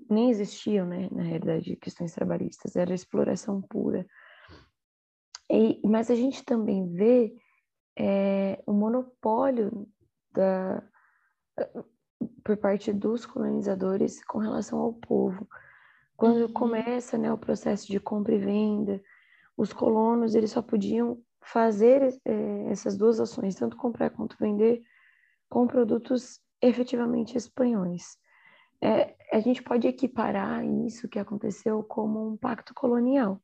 nem 0.08 0.30
existiam, 0.30 0.86
né, 0.86 1.08
na 1.10 1.22
realidade, 1.22 1.76
questões 1.76 2.14
trabalhistas, 2.14 2.76
era 2.76 2.94
exploração 2.94 3.60
pura. 3.60 4.06
E, 5.50 5.80
mas 5.84 6.10
a 6.10 6.14
gente 6.14 6.44
também 6.44 6.88
vê 6.92 7.34
é, 7.98 8.62
o 8.66 8.72
monopólio 8.72 9.86
da, 10.32 10.82
por 12.42 12.56
parte 12.56 12.92
dos 12.92 13.26
colonizadores 13.26 14.24
com 14.24 14.38
relação 14.38 14.78
ao 14.78 14.92
povo. 14.92 15.46
Quando 16.16 16.42
uhum. 16.42 16.52
começa 16.52 17.18
né, 17.18 17.32
o 17.32 17.38
processo 17.38 17.86
de 17.86 17.98
compra 17.98 18.34
e 18.34 18.38
venda, 18.38 19.02
os 19.56 19.72
colonos 19.72 20.34
eles 20.34 20.50
só 20.52 20.62
podiam 20.62 21.20
fazer 21.42 22.18
é, 22.24 22.70
essas 22.70 22.96
duas 22.96 23.20
ações, 23.20 23.54
tanto 23.54 23.76
comprar 23.76 24.10
quanto 24.10 24.36
vender, 24.38 24.82
com 25.48 25.66
produtos 25.66 26.40
efetivamente 26.60 27.36
espanhóis. 27.36 28.16
É, 28.82 29.14
a 29.32 29.40
gente 29.40 29.62
pode 29.62 29.86
equiparar 29.86 30.64
isso 30.64 31.08
que 31.08 31.18
aconteceu 31.18 31.82
como 31.82 32.28
um 32.28 32.36
pacto 32.36 32.74
colonial, 32.74 33.40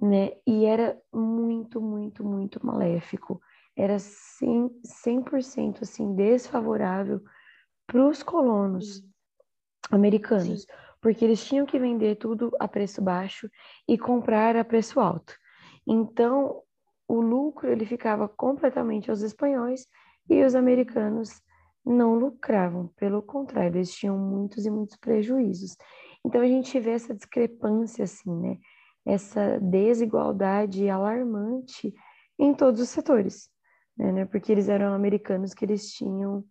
né? 0.00 0.32
E 0.46 0.64
era 0.64 1.00
muito, 1.12 1.80
muito, 1.80 2.24
muito 2.24 2.64
maléfico. 2.64 3.40
Era 3.76 3.96
100%, 3.96 4.80
100 5.44 5.74
assim, 5.82 6.14
desfavorável 6.14 7.20
para 7.86 8.06
os 8.06 8.22
colonos, 8.22 9.02
americanos, 9.90 10.62
Sim. 10.62 10.66
Porque 11.04 11.22
eles 11.22 11.44
tinham 11.44 11.66
que 11.66 11.78
vender 11.78 12.16
tudo 12.16 12.50
a 12.58 12.66
preço 12.66 13.02
baixo 13.02 13.50
e 13.86 13.98
comprar 13.98 14.56
a 14.56 14.64
preço 14.64 14.98
alto. 14.98 15.36
Então, 15.86 16.62
o 17.06 17.20
lucro 17.20 17.70
ele 17.70 17.84
ficava 17.84 18.26
completamente 18.26 19.10
aos 19.10 19.20
espanhóis 19.20 19.86
e 20.30 20.42
os 20.42 20.54
americanos 20.54 21.42
não 21.84 22.14
lucravam, 22.14 22.88
pelo 22.96 23.20
contrário, 23.20 23.76
eles 23.76 23.94
tinham 23.94 24.16
muitos 24.16 24.64
e 24.64 24.70
muitos 24.70 24.96
prejuízos. 24.96 25.76
Então 26.24 26.40
a 26.40 26.46
gente 26.46 26.80
vê 26.80 26.92
essa 26.92 27.14
discrepância 27.14 28.04
assim, 28.04 28.34
né? 28.40 28.56
Essa 29.04 29.60
desigualdade 29.60 30.88
alarmante 30.88 31.92
em 32.38 32.54
todos 32.54 32.80
os 32.80 32.88
setores, 32.88 33.50
né? 33.94 34.24
Porque 34.24 34.50
eles 34.50 34.70
eram 34.70 34.94
americanos 34.94 35.52
que 35.52 35.66
eles 35.66 35.92
tinham 35.92 36.42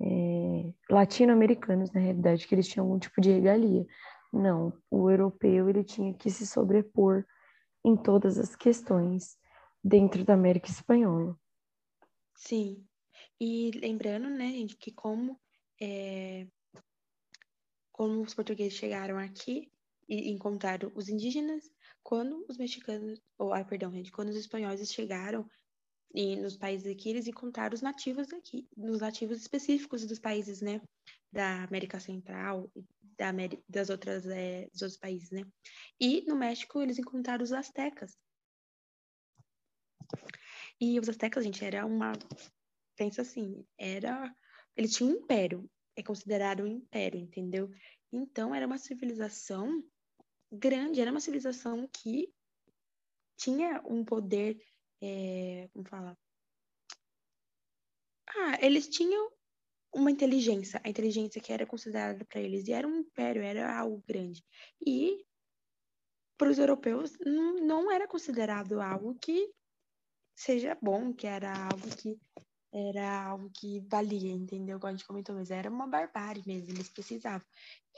é, 0.00 0.72
latino-americanos 0.90 1.92
na 1.92 2.00
realidade 2.00 2.46
que 2.46 2.54
eles 2.54 2.68
tinham 2.68 2.86
algum 2.86 2.98
tipo 2.98 3.20
de 3.20 3.32
regalia. 3.32 3.86
Não, 4.32 4.72
o 4.90 5.10
europeu 5.10 5.68
ele 5.68 5.82
tinha 5.82 6.14
que 6.14 6.30
se 6.30 6.46
sobrepor 6.46 7.24
em 7.84 7.96
todas 7.96 8.38
as 8.38 8.54
questões 8.54 9.38
dentro 9.82 10.24
da 10.24 10.34
América 10.34 10.68
Espanhola. 10.68 11.38
Sim. 12.36 12.84
E 13.40 13.70
lembrando, 13.74 14.28
né, 14.28 14.48
gente, 14.48 14.76
que 14.76 14.92
como, 14.92 15.38
é, 15.80 16.46
como 17.92 18.20
os 18.20 18.34
portugueses 18.34 18.74
chegaram 18.74 19.18
aqui 19.18 19.70
e 20.08 20.30
encontraram 20.30 20.90
os 20.94 21.08
indígenas, 21.08 21.64
quando 22.02 22.44
os 22.48 22.56
mexicanos, 22.56 23.20
ou, 23.38 23.52
ah, 23.52 23.64
perdão, 23.64 23.92
gente, 23.92 24.10
quando 24.10 24.28
os 24.28 24.36
espanhóis 24.36 24.80
chegaram 24.90 25.48
e 26.14 26.36
nos 26.36 26.56
países 26.56 26.90
aqui, 26.90 27.10
eles 27.10 27.26
encontraram 27.26 27.74
os 27.74 27.82
nativos 27.82 28.28
daqui, 28.28 28.66
nos 28.76 29.00
nativos 29.00 29.38
específicos 29.38 30.06
dos 30.06 30.18
países, 30.18 30.60
né, 30.60 30.80
da 31.32 31.64
América 31.64 32.00
Central, 32.00 32.70
da 33.18 33.28
América, 33.28 33.62
das 33.68 33.90
outras, 33.90 34.26
é, 34.26 34.68
dos 34.72 34.82
outros 34.82 34.98
países, 34.98 35.30
né. 35.30 35.42
E 36.00 36.22
no 36.26 36.36
México, 36.36 36.80
eles 36.80 36.98
encontraram 36.98 37.44
os 37.44 37.52
astecas. 37.52 38.16
E 40.80 40.98
os 40.98 41.08
astecas, 41.08 41.44
gente, 41.44 41.64
era 41.64 41.84
uma 41.84 42.12
pensa 42.98 43.22
assim, 43.22 43.64
era. 43.78 44.34
Eles 44.76 44.92
tinham 44.92 45.12
um 45.12 45.16
império, 45.16 45.70
é 45.96 46.02
considerado 46.02 46.64
um 46.64 46.66
império, 46.66 47.18
entendeu? 47.18 47.70
Então, 48.12 48.54
era 48.54 48.66
uma 48.66 48.76
civilização 48.76 49.82
grande, 50.52 51.00
era 51.00 51.10
uma 51.10 51.20
civilização 51.20 51.88
que 51.88 52.32
tinha 53.36 53.80
um 53.86 54.04
poder. 54.04 54.60
É, 55.00 55.68
como 55.72 55.88
falar? 55.88 56.16
Ah, 58.28 58.58
eles 58.60 58.88
tinham 58.88 59.32
uma 59.92 60.10
inteligência, 60.10 60.80
a 60.84 60.88
inteligência 60.88 61.40
que 61.40 61.52
era 61.52 61.66
considerada 61.66 62.24
para 62.24 62.40
eles, 62.40 62.68
e 62.68 62.72
era 62.72 62.86
um 62.86 62.96
império, 62.96 63.42
era 63.42 63.78
algo 63.78 64.02
grande. 64.06 64.44
E 64.84 65.24
para 66.36 66.50
os 66.50 66.58
europeus 66.58 67.12
não, 67.24 67.90
era 67.90 68.06
considerado 68.06 68.80
algo 68.80 69.18
que 69.18 69.52
seja 70.36 70.78
bom, 70.80 71.12
que 71.12 71.26
era 71.26 71.52
algo 71.52 71.88
que 71.96 72.18
era 72.72 73.24
algo 73.24 73.50
que 73.50 73.80
valia, 73.90 74.30
entendeu? 74.30 74.76
Igual 74.76 74.92
a 74.92 74.96
gente 74.96 75.06
comentou, 75.06 75.34
mas 75.34 75.50
era 75.50 75.70
uma 75.70 75.86
barbárie 75.86 76.42
mesmo, 76.46 76.70
eles 76.70 76.90
precisavam. 76.90 77.46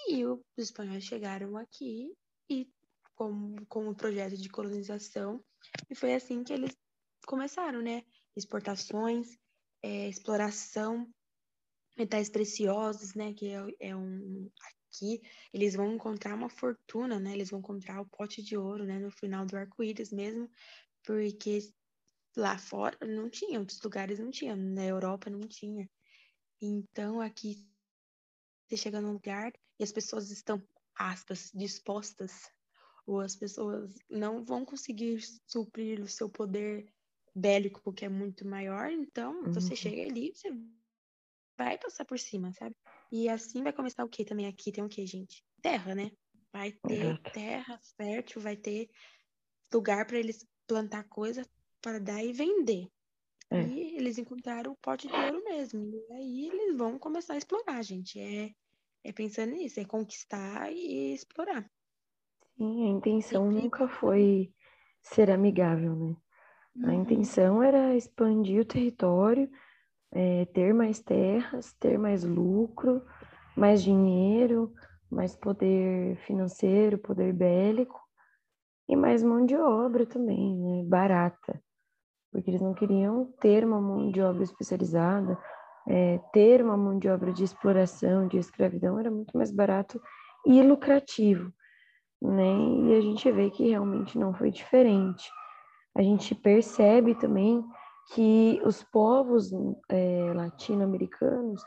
E 0.08 0.24
os 0.24 0.40
espanhóis 0.56 1.04
chegaram 1.04 1.56
aqui 1.56 2.14
e 2.48 2.70
com, 3.16 3.56
com 3.68 3.88
o 3.88 3.94
projeto 3.94 4.36
de 4.36 4.48
colonização, 4.48 5.44
e 5.90 5.94
foi 5.94 6.14
assim 6.14 6.42
que 6.44 6.52
eles 6.52 6.74
começaram, 7.30 7.80
né? 7.80 8.02
Exportações, 8.36 9.38
é, 9.84 10.08
exploração, 10.08 11.08
metais 11.96 12.28
preciosos, 12.28 13.14
né? 13.14 13.32
Que 13.32 13.50
é, 13.50 13.90
é 13.90 13.96
um 13.96 14.50
aqui 14.90 15.22
eles 15.54 15.76
vão 15.76 15.94
encontrar 15.94 16.34
uma 16.34 16.50
fortuna, 16.50 17.20
né? 17.20 17.32
Eles 17.32 17.50
vão 17.50 17.60
encontrar 17.60 18.00
o 18.00 18.08
pote 18.08 18.42
de 18.42 18.56
ouro, 18.56 18.84
né? 18.84 18.98
No 18.98 19.12
final 19.12 19.46
do 19.46 19.56
arco-íris 19.56 20.10
mesmo, 20.10 20.50
porque 21.04 21.72
lá 22.36 22.58
fora 22.58 22.98
não 23.06 23.30
tinha, 23.30 23.60
outros 23.60 23.80
lugares 23.80 24.18
não 24.18 24.32
tinha, 24.32 24.56
na 24.56 24.84
Europa 24.84 25.30
não 25.30 25.46
tinha. 25.46 25.88
Então 26.60 27.20
aqui 27.20 27.64
você 28.66 28.76
chega 28.76 29.00
num 29.00 29.12
lugar 29.12 29.52
e 29.78 29.84
as 29.84 29.92
pessoas 29.92 30.32
estão, 30.32 30.60
aspas, 30.96 31.52
dispostas, 31.54 32.50
ou 33.06 33.20
as 33.20 33.36
pessoas 33.36 33.94
não 34.08 34.44
vão 34.44 34.64
conseguir 34.64 35.20
suprir 35.46 36.00
o 36.00 36.08
seu 36.08 36.28
poder 36.28 36.92
bélico, 37.34 37.92
que 37.92 38.04
é 38.04 38.08
muito 38.08 38.46
maior, 38.46 38.90
então 38.90 39.42
uhum. 39.42 39.52
você 39.52 39.76
chega 39.76 40.02
ali, 40.02 40.32
você 40.34 40.50
vai 41.56 41.78
passar 41.78 42.04
por 42.04 42.18
cima, 42.18 42.52
sabe? 42.52 42.74
E 43.12 43.28
assim 43.28 43.62
vai 43.62 43.72
começar 43.72 44.04
o 44.04 44.08
que 44.08 44.24
também 44.24 44.46
aqui? 44.46 44.72
Tem 44.72 44.82
o 44.82 44.88
que, 44.88 45.04
gente? 45.06 45.44
Terra, 45.60 45.94
né? 45.94 46.10
Vai 46.52 46.72
ter 46.72 47.20
terra 47.32 47.78
fértil, 47.96 48.40
vai 48.40 48.56
ter 48.56 48.88
lugar 49.72 50.06
para 50.06 50.18
eles 50.18 50.46
plantar 50.66 51.04
coisa, 51.04 51.46
para 51.80 51.98
dar 51.98 52.24
e 52.24 52.32
vender. 52.32 52.88
É. 53.50 53.62
E 53.62 53.96
eles 53.96 54.18
encontraram 54.18 54.72
o 54.72 54.76
pote 54.76 55.08
de 55.08 55.14
ouro 55.14 55.42
mesmo. 55.44 55.84
E 55.84 56.12
aí 56.12 56.48
eles 56.48 56.76
vão 56.76 56.98
começar 56.98 57.34
a 57.34 57.38
explorar, 57.38 57.82
gente. 57.82 58.18
É, 58.18 58.52
é 59.02 59.12
pensando 59.12 59.52
nisso, 59.52 59.80
é 59.80 59.84
conquistar 59.84 60.72
e 60.72 61.14
explorar. 61.14 61.68
Sim, 62.56 62.84
a 62.84 62.88
intenção 62.90 63.50
nunca 63.50 63.88
foi 63.88 64.52
ser 65.02 65.30
amigável, 65.30 65.96
né? 65.96 66.16
A 66.82 66.88
uhum. 66.88 67.02
intenção 67.02 67.62
era 67.62 67.94
expandir 67.96 68.62
o 68.62 68.64
território, 68.64 69.50
é, 70.12 70.44
ter 70.46 70.72
mais 70.72 71.00
terras, 71.00 71.72
ter 71.74 71.98
mais 71.98 72.24
lucro, 72.24 73.02
mais 73.56 73.82
dinheiro, 73.82 74.72
mais 75.10 75.34
poder 75.34 76.16
financeiro, 76.26 76.98
poder 76.98 77.32
bélico 77.32 78.00
e 78.88 78.96
mais 78.96 79.22
mão 79.22 79.44
de 79.44 79.56
obra 79.56 80.06
também, 80.06 80.56
né? 80.56 80.84
Barata 80.84 81.60
porque 82.32 82.50
eles 82.50 82.60
não 82.60 82.74
queriam 82.74 83.26
ter 83.40 83.64
uma 83.64 83.80
mão 83.80 84.10
de 84.10 84.20
obra 84.20 84.42
especializada, 84.42 85.36
é, 85.88 86.18
ter 86.32 86.62
uma 86.62 86.76
mão 86.76 86.98
de 86.98 87.08
obra 87.08 87.32
de 87.32 87.42
exploração, 87.42 88.28
de 88.28 88.38
escravidão, 88.38 88.98
era 88.98 89.10
muito 89.10 89.36
mais 89.36 89.50
barato 89.50 90.00
e 90.46 90.62
lucrativo, 90.62 91.52
né? 92.22 92.54
E 92.86 92.94
a 92.96 93.00
gente 93.00 93.30
vê 93.32 93.50
que 93.50 93.68
realmente 93.68 94.18
não 94.18 94.32
foi 94.32 94.50
diferente. 94.50 95.30
A 95.96 96.02
gente 96.02 96.34
percebe 96.34 97.14
também 97.14 97.64
que 98.14 98.60
os 98.64 98.82
povos 98.82 99.50
é, 99.88 100.32
latino-americanos, 100.34 101.62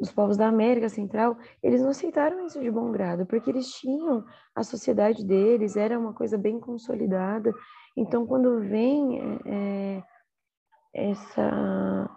os 0.00 0.10
povos 0.10 0.36
da 0.36 0.48
América 0.48 0.88
Central, 0.88 1.36
eles 1.62 1.82
não 1.82 1.90
aceitaram 1.90 2.46
isso 2.46 2.60
de 2.60 2.70
bom 2.70 2.90
grado, 2.90 3.26
porque 3.26 3.50
eles 3.50 3.70
tinham 3.70 4.24
a 4.54 4.62
sociedade 4.62 5.24
deles, 5.24 5.76
era 5.76 5.98
uma 5.98 6.14
coisa 6.14 6.38
bem 6.38 6.58
consolidada, 6.58 7.52
então, 7.96 8.26
quando 8.26 8.60
vem 8.60 9.20
é, 9.44 10.02
essa, 10.94 12.10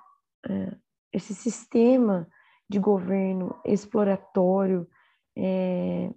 é, 0.48 0.76
esse 1.12 1.34
sistema 1.34 2.28
de 2.70 2.80
governo 2.80 3.60
exploratório, 3.66 4.88
é, 5.38 6.12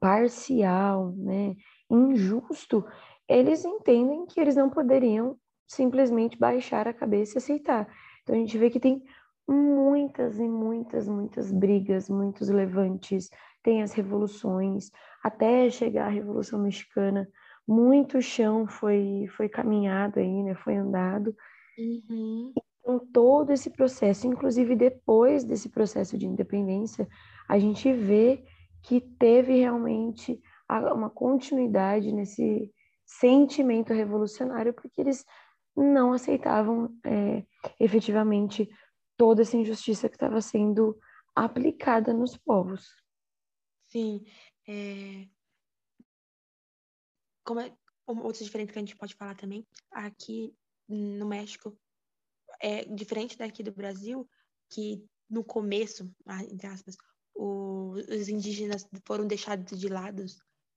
parcial, 0.00 1.12
né, 1.16 1.54
injusto, 1.90 2.84
eles 3.28 3.64
entendem 3.64 4.26
que 4.26 4.40
eles 4.40 4.56
não 4.56 4.70
poderiam 4.70 5.36
simplesmente 5.66 6.38
baixar 6.38 6.88
a 6.88 6.94
cabeça 6.94 7.36
e 7.36 7.38
aceitar. 7.38 7.86
Então, 8.22 8.34
a 8.34 8.38
gente 8.38 8.56
vê 8.56 8.70
que 8.70 8.80
tem 8.80 9.02
muitas 9.46 10.38
e 10.38 10.48
muitas, 10.48 11.08
muitas 11.08 11.52
brigas, 11.52 12.08
muitos 12.08 12.48
levantes, 12.48 13.28
tem 13.62 13.82
as 13.82 13.92
revoluções, 13.92 14.90
até 15.22 15.68
chegar 15.68 16.06
à 16.06 16.10
Revolução 16.10 16.60
Mexicana, 16.60 17.28
muito 17.66 18.22
chão 18.22 18.66
foi, 18.66 19.26
foi 19.36 19.48
caminhado 19.48 20.18
aí, 20.18 20.42
né? 20.42 20.54
Foi 20.54 20.74
andado. 20.76 21.36
Uhum. 21.78 22.52
Então, 22.80 22.98
todo 23.12 23.52
esse 23.52 23.68
processo, 23.68 24.26
inclusive 24.26 24.74
depois 24.74 25.44
desse 25.44 25.68
processo 25.68 26.16
de 26.16 26.26
independência, 26.26 27.06
a 27.46 27.58
gente 27.58 27.92
vê 27.92 28.42
que 28.82 29.00
teve 29.00 29.58
realmente 29.58 30.40
uma 30.94 31.10
continuidade 31.10 32.10
nesse 32.12 32.72
sentimento 33.08 33.94
revolucionário, 33.94 34.74
porque 34.74 35.00
eles 35.00 35.24
não 35.74 36.12
aceitavam 36.12 36.94
é, 37.04 37.44
efetivamente 37.80 38.68
toda 39.16 39.42
essa 39.42 39.56
injustiça 39.56 40.08
que 40.08 40.16
estava 40.16 40.40
sendo 40.42 40.98
aplicada 41.34 42.12
nos 42.12 42.36
povos. 42.36 42.86
Sim, 43.88 44.24
é, 44.68 45.26
como 47.44 47.60
é, 47.60 47.72
diferentes 48.32 48.72
que 48.72 48.78
a 48.78 48.82
gente 48.82 48.96
pode 48.96 49.14
falar 49.14 49.34
também, 49.34 49.66
aqui 49.90 50.54
no 50.86 51.26
México, 51.26 51.76
é 52.60 52.84
diferente 52.84 53.38
daqui 53.38 53.62
do 53.62 53.72
Brasil, 53.72 54.28
que 54.70 55.02
no 55.30 55.42
começo, 55.42 56.10
ah, 56.26 56.44
entre 56.44 56.66
aspas, 56.66 56.96
os 57.34 58.28
indígenas 58.28 58.86
foram 59.06 59.26
deixados 59.26 59.78
de 59.78 59.88
lado 59.88 60.24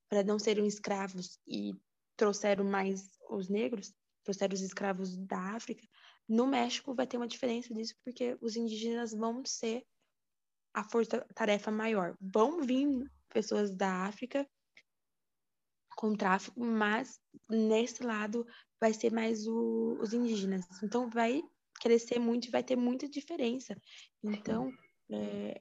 para 0.08 0.22
não 0.22 0.38
serem 0.38 0.66
escravos 0.66 1.38
e 1.46 1.74
trouxeram 2.16 2.64
mais 2.64 3.10
os 3.30 3.48
negros, 3.48 3.92
trouxeram 4.24 4.54
os 4.54 4.60
escravos 4.60 5.16
da 5.16 5.38
África. 5.54 5.86
No 6.28 6.46
México 6.46 6.94
vai 6.94 7.06
ter 7.06 7.16
uma 7.16 7.26
diferença 7.26 7.74
disso, 7.74 7.94
porque 8.04 8.36
os 8.40 8.56
indígenas 8.56 9.12
vão 9.12 9.44
ser 9.44 9.84
a 10.74 10.84
força-tarefa 10.84 11.70
maior. 11.70 12.16
Vão 12.20 12.62
vir 12.62 12.88
pessoas 13.28 13.74
da 13.74 14.06
África 14.06 14.48
com 15.96 16.14
tráfico, 16.14 16.58
mas 16.60 17.20
nesse 17.48 18.02
lado 18.02 18.46
vai 18.80 18.92
ser 18.92 19.12
mais 19.12 19.46
o, 19.46 19.98
os 20.00 20.12
indígenas. 20.12 20.64
Então 20.82 21.08
vai 21.08 21.42
crescer 21.80 22.18
muito 22.18 22.46
e 22.46 22.50
vai 22.50 22.62
ter 22.62 22.76
muita 22.76 23.08
diferença. 23.08 23.76
Então, 24.22 24.72
é, 25.10 25.60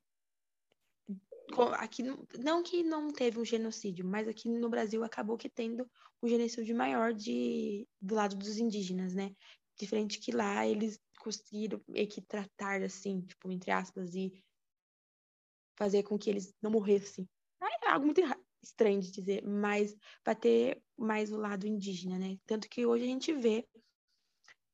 aqui 1.77 2.03
não 2.03 2.63
que 2.63 2.83
não 2.83 3.11
teve 3.11 3.39
um 3.39 3.45
genocídio, 3.45 4.05
mas 4.05 4.27
aqui 4.27 4.49
no 4.49 4.69
Brasil 4.69 5.03
acabou 5.03 5.37
que 5.37 5.49
tendo 5.49 5.89
um 6.21 6.27
genocídio 6.27 6.75
maior 6.75 7.13
de 7.13 7.87
do 8.01 8.15
lado 8.15 8.35
dos 8.35 8.57
indígenas, 8.57 9.13
né? 9.13 9.33
Diferente 9.77 10.19
que 10.19 10.31
lá 10.31 10.67
eles 10.67 10.99
conseguiram 11.19 11.81
que 12.09 12.21
tratar 12.21 12.81
assim, 12.81 13.21
tipo, 13.21 13.51
entre 13.51 13.71
aspas, 13.71 14.15
e 14.15 14.43
fazer 15.77 16.03
com 16.03 16.17
que 16.17 16.29
eles 16.29 16.53
não 16.61 16.71
morressem. 16.71 17.27
É 17.83 17.89
algo 17.89 18.05
muito 18.05 18.21
estranho 18.63 19.01
de 19.01 19.11
dizer, 19.11 19.43
mas 19.43 19.95
vai 20.23 20.35
ter 20.35 20.81
mais 20.97 21.31
o 21.31 21.37
lado 21.37 21.67
indígena, 21.67 22.17
né? 22.17 22.37
Tanto 22.45 22.69
que 22.69 22.85
hoje 22.85 23.03
a 23.03 23.07
gente 23.07 23.33
vê 23.33 23.67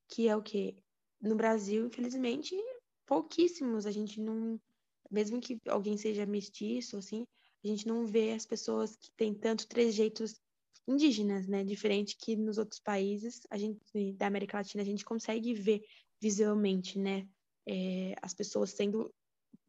que 0.10 0.28
é 0.28 0.36
o 0.36 0.42
que 0.42 0.78
no 1.22 1.36
Brasil, 1.36 1.86
infelizmente, 1.86 2.56
pouquíssimos 3.06 3.86
a 3.86 3.92
gente 3.92 4.22
não 4.22 4.60
mesmo 5.12 5.40
que 5.40 5.60
alguém 5.68 5.98
seja 5.98 6.26
mestiço, 6.26 6.98
assim, 6.98 7.26
a 7.64 7.68
gente 7.68 7.88
não 7.88 8.06
vê 8.06 8.34
as 8.34 8.46
pessoas 8.46 8.96
que 8.96 9.12
têm 9.18 9.34
tanto 9.34 9.68
trejeitos 9.68 10.40
indígenas, 10.88 11.48
né? 11.48 11.64
Diferente 11.64 12.18
que 12.18 12.36
nos 12.36 12.58
outros 12.58 12.80
países, 12.80 13.42
a 13.50 13.58
gente 13.58 13.80
da 14.14 14.28
América 14.28 14.58
Latina, 14.58 14.82
a 14.82 14.86
gente 14.86 15.04
consegue 15.04 15.54
ver 15.54 15.84
visualmente, 16.22 16.98
né? 16.98 17.28
É, 17.68 18.16
as 18.22 18.34
pessoas 18.34 18.72
sendo 18.72 19.14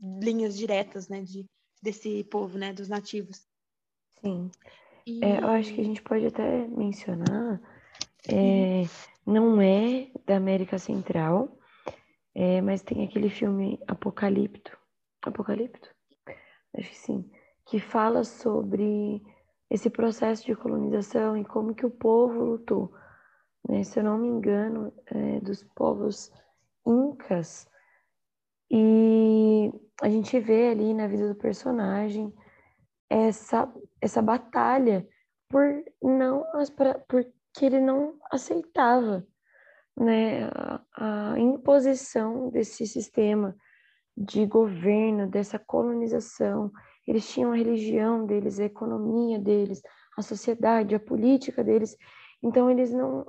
linhas 0.00 0.56
diretas, 0.56 1.08
né? 1.08 1.22
De, 1.22 1.44
desse 1.82 2.22
povo, 2.24 2.56
né? 2.56 2.72
Dos 2.72 2.88
nativos. 2.88 3.46
Sim. 4.20 4.50
E... 5.06 5.24
É, 5.24 5.40
eu 5.40 5.48
acho 5.48 5.74
que 5.74 5.80
a 5.80 5.84
gente 5.84 6.02
pode 6.02 6.26
até 6.26 6.68
mencionar, 6.68 7.60
é, 8.28 8.82
uhum. 8.82 8.88
não 9.26 9.60
é 9.60 10.10
da 10.26 10.36
América 10.36 10.78
Central, 10.78 11.58
é, 12.34 12.60
mas 12.60 12.82
tem 12.82 13.04
aquele 13.04 13.30
filme 13.30 13.80
Apocalipto, 13.88 14.78
Apocalipto? 15.22 15.88
Acho 16.76 16.88
que 16.88 16.96
sim. 16.96 17.30
Que 17.66 17.80
fala 17.80 18.24
sobre 18.24 19.22
esse 19.70 19.90
processo 19.90 20.44
de 20.46 20.54
colonização 20.54 21.36
e 21.36 21.44
como 21.44 21.74
que 21.74 21.84
o 21.84 21.90
povo 21.90 22.44
lutou. 22.44 22.92
Né? 23.68 23.82
Se 23.82 23.98
eu 24.00 24.04
não 24.04 24.18
me 24.18 24.28
engano, 24.28 24.92
é, 25.06 25.40
dos 25.40 25.62
povos 25.74 26.32
incas. 26.86 27.68
E 28.70 29.72
a 30.00 30.08
gente 30.08 30.38
vê 30.40 30.68
ali 30.68 30.94
na 30.94 31.06
vida 31.06 31.28
do 31.28 31.34
personagem 31.34 32.34
essa, 33.10 33.72
essa 34.00 34.20
batalha 34.20 35.06
por 35.48 35.82
não 36.02 36.44
porque 37.08 37.64
ele 37.64 37.80
não 37.80 38.18
aceitava 38.30 39.26
né, 39.96 40.44
a, 40.94 41.32
a 41.32 41.38
imposição 41.38 42.50
desse 42.50 42.86
sistema 42.86 43.56
de 44.18 44.44
governo, 44.46 45.28
dessa 45.28 45.58
colonização. 45.58 46.72
Eles 47.06 47.28
tinham 47.30 47.52
a 47.52 47.56
religião 47.56 48.26
deles, 48.26 48.58
a 48.58 48.64
economia 48.64 49.38
deles, 49.38 49.80
a 50.16 50.22
sociedade, 50.22 50.94
a 50.94 51.00
política 51.00 51.62
deles. 51.62 51.96
Então 52.42 52.68
eles 52.68 52.92
não, 52.92 53.24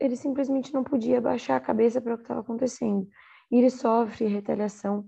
eles 0.00 0.18
simplesmente 0.18 0.74
não 0.74 0.82
podiam 0.82 1.22
baixar 1.22 1.56
a 1.56 1.60
cabeça 1.60 2.00
para 2.00 2.14
o 2.14 2.16
que 2.16 2.24
estava 2.24 2.40
acontecendo. 2.40 3.08
E 3.50 3.58
ele 3.58 3.70
sofre 3.70 4.26
retaliação 4.26 5.06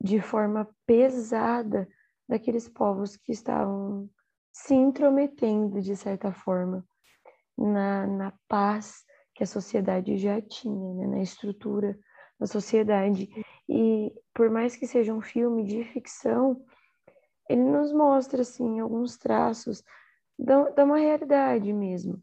de 0.00 0.20
forma 0.20 0.68
pesada 0.86 1.88
daqueles 2.28 2.68
povos 2.68 3.16
que 3.16 3.32
estavam 3.32 4.08
se 4.52 4.74
intrometendo 4.74 5.80
de 5.80 5.96
certa 5.96 6.32
forma 6.32 6.84
na, 7.58 8.06
na 8.06 8.32
paz 8.48 9.04
que 9.34 9.42
a 9.42 9.46
sociedade 9.46 10.16
já 10.16 10.40
tinha, 10.40 10.94
né? 10.94 11.06
na 11.06 11.22
estrutura 11.22 11.98
da 12.38 12.46
sociedade. 12.46 13.28
E 13.68 14.12
por 14.40 14.48
mais 14.48 14.74
que 14.74 14.86
seja 14.86 15.12
um 15.12 15.20
filme 15.20 15.62
de 15.62 15.84
ficção, 15.84 16.64
ele 17.46 17.60
nos 17.60 17.92
mostra 17.92 18.40
assim 18.40 18.80
alguns 18.80 19.18
traços 19.18 19.84
da, 20.38 20.70
da 20.70 20.82
uma 20.82 20.96
realidade 20.96 21.70
mesmo, 21.74 22.18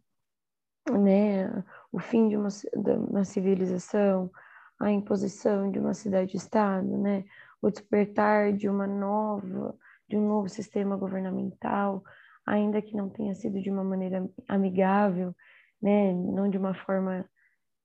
né? 0.89 1.63
O 1.91 1.99
fim 1.99 2.27
de 2.27 2.35
uma, 2.35 2.47
de 2.49 2.91
uma 2.91 3.23
civilização, 3.23 4.31
a 4.79 4.89
imposição 4.89 5.69
de 5.69 5.77
uma 5.77 5.93
cidade-estado, 5.93 6.97
né? 6.97 7.23
O 7.61 7.69
despertar 7.69 8.51
de 8.51 8.67
uma 8.67 8.87
nova, 8.87 9.77
de 10.09 10.17
um 10.17 10.27
novo 10.27 10.49
sistema 10.49 10.97
governamental, 10.97 12.03
ainda 12.47 12.81
que 12.81 12.97
não 12.97 13.09
tenha 13.09 13.35
sido 13.35 13.61
de 13.61 13.69
uma 13.69 13.83
maneira 13.83 14.27
amigável, 14.47 15.35
né? 15.79 16.13
Não 16.13 16.49
de 16.49 16.57
uma 16.57 16.73
forma 16.73 17.29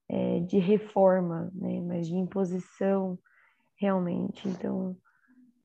é, 0.09 0.41
de 0.41 0.57
reforma, 0.59 1.53
né? 1.55 1.83
Mas 1.83 2.07
de 2.07 2.15
imposição 2.15 3.19
realmente. 3.83 4.49
Então, 4.49 4.97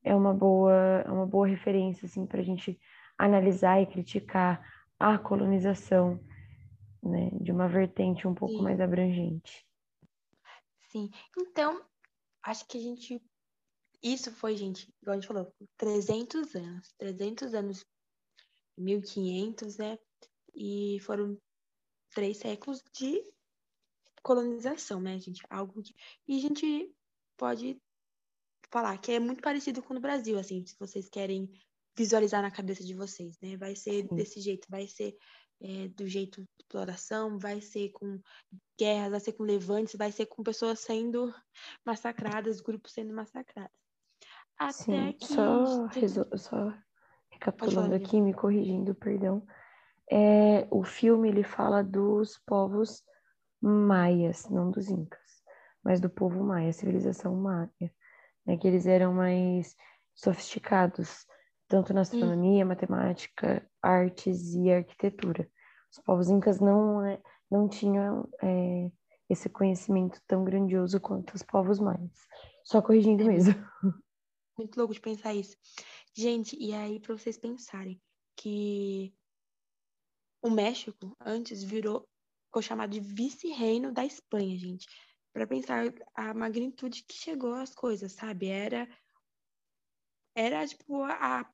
é 0.04 0.16
uma 0.16 0.34
boa, 0.34 0.74
é 1.06 1.12
uma 1.12 1.28
boa 1.28 1.48
referência 1.48 2.08
assim, 2.08 2.26
para 2.26 2.42
a 2.42 2.44
gente 2.44 2.80
analisar 3.18 3.80
e 3.80 3.86
criticar 3.86 4.68
a 5.00 5.18
colonização 5.20 6.20
né, 7.04 7.30
de 7.40 7.52
uma 7.52 7.68
vertente 7.68 8.28
um 8.28 8.34
pouco 8.34 8.56
Sim. 8.56 8.64
mais 8.64 8.82
abrangente. 8.82 9.66
Sim. 10.90 11.12
Então, 11.38 11.86
acho 12.44 12.68
que 12.68 12.78
a 12.78 12.82
gente. 12.82 13.22
Isso 14.02 14.32
foi, 14.32 14.56
gente, 14.56 14.92
igual 15.02 15.18
a 15.18 15.20
gente 15.20 15.28
falou, 15.28 15.54
300 15.78 16.56
anos. 16.56 16.94
300 16.98 17.54
anos, 17.54 17.86
1500, 18.78 19.78
né? 19.78 20.00
E 20.56 21.00
foram 21.02 21.38
três 22.14 22.38
séculos 22.38 22.84
de 22.96 23.22
colonização, 24.24 25.00
né, 25.00 25.20
gente? 25.20 25.44
Algo 25.50 25.84
que. 25.84 25.94
E 26.28 26.38
a 26.38 26.42
gente 26.42 26.92
pode 27.38 27.80
falar 28.72 28.98
que 28.98 29.12
é 29.12 29.20
muito 29.20 29.42
parecido 29.42 29.82
com 29.82 29.96
o 29.96 30.00
Brasil, 30.00 30.38
assim, 30.38 30.66
se 30.66 30.76
vocês 30.80 31.10
querem 31.10 31.50
visualizar 31.98 32.42
na 32.42 32.52
cabeça 32.52 32.84
de 32.84 32.94
vocês, 32.94 33.38
né? 33.42 33.58
Vai 33.58 33.76
ser 33.76 34.08
Sim. 34.08 34.16
desse 34.16 34.40
jeito, 34.40 34.68
vai 34.70 34.88
ser 34.88 35.16
é, 35.62 35.88
do 35.90 36.08
jeito 36.08 36.42
de 36.42 36.48
exploração, 36.60 37.40
vai 37.40 37.60
ser 37.60 37.90
com 37.90 38.20
guerras, 38.80 39.12
vai 39.12 39.20
ser 39.20 39.34
com 39.34 39.44
levantes, 39.44 39.96
vai 39.96 40.12
ser 40.12 40.28
com 40.28 40.44
pessoas 40.44 40.80
sendo 40.80 41.34
massacradas, 41.86 42.62
grupos 42.62 42.94
sendo 42.94 43.14
massacrados. 43.14 43.76
Até 44.60 44.74
Sim, 44.74 45.14
que. 45.14 45.28
Só, 45.28 46.38
só 46.38 46.74
recapitulando 47.32 47.96
aqui, 47.96 48.22
me 48.22 48.34
corrigindo, 48.34 48.94
perdão. 48.94 49.46
É, 50.10 50.68
o 50.72 50.84
filme 50.84 51.30
ele 51.30 51.44
fala 51.44 51.84
dos 51.84 52.38
povos 52.46 53.04
maias, 53.60 54.48
não 54.50 54.70
dos 54.72 54.88
incas, 54.88 55.44
mas 55.84 56.00
do 56.00 56.10
povo 56.10 56.44
maia, 56.44 56.72
civilização 56.72 57.36
maia 57.36 57.92
né, 58.48 58.58
que 58.58 58.66
eles 58.66 58.88
eram 58.88 59.14
mais 59.14 59.76
sofisticados, 60.16 61.28
tanto 61.68 61.94
na 61.94 62.02
astronomia, 62.02 62.64
hum. 62.64 62.70
matemática, 62.70 63.70
artes 63.82 64.54
e 64.56 64.72
arquitetura. 64.72 65.52
Os 65.92 66.00
povos 66.00 66.30
incas 66.30 66.60
não, 66.60 67.06
é, 67.06 67.22
não 67.52 67.68
tinham 67.68 68.28
é, 68.42 68.90
esse 69.30 69.50
conhecimento 69.50 70.22
tão 70.26 70.46
grandioso 70.46 71.00
quanto 71.00 71.34
os 71.36 71.44
povos 71.44 71.80
maias. 71.80 72.26
Só 72.64 72.82
corrigindo 72.82 73.24
é 73.24 73.28
mesmo. 73.28 73.54
Muito 74.58 74.78
louco 74.78 74.94
de 74.94 75.02
pensar 75.02 75.36
isso. 75.36 75.56
Gente, 76.16 76.58
e 76.60 76.74
aí 76.74 77.00
para 77.00 77.16
vocês 77.16 77.38
pensarem 77.38 78.02
que 78.36 79.14
o 80.42 80.50
México 80.50 81.16
antes 81.20 81.64
virou, 81.64 82.08
ficou 82.46 82.62
chamado 82.62 82.92
de 82.92 83.00
vice-reino 83.00 83.92
da 83.92 84.06
Espanha, 84.06 84.58
gente 84.58 84.88
para 85.38 85.46
pensar 85.46 85.94
a 86.16 86.34
magnitude 86.34 87.04
que 87.04 87.14
chegou 87.14 87.54
as 87.54 87.76
coisas, 87.76 88.12
sabe? 88.14 88.48
Era 88.48 88.90
era 90.36 90.66
tipo 90.66 91.04
a 91.04 91.48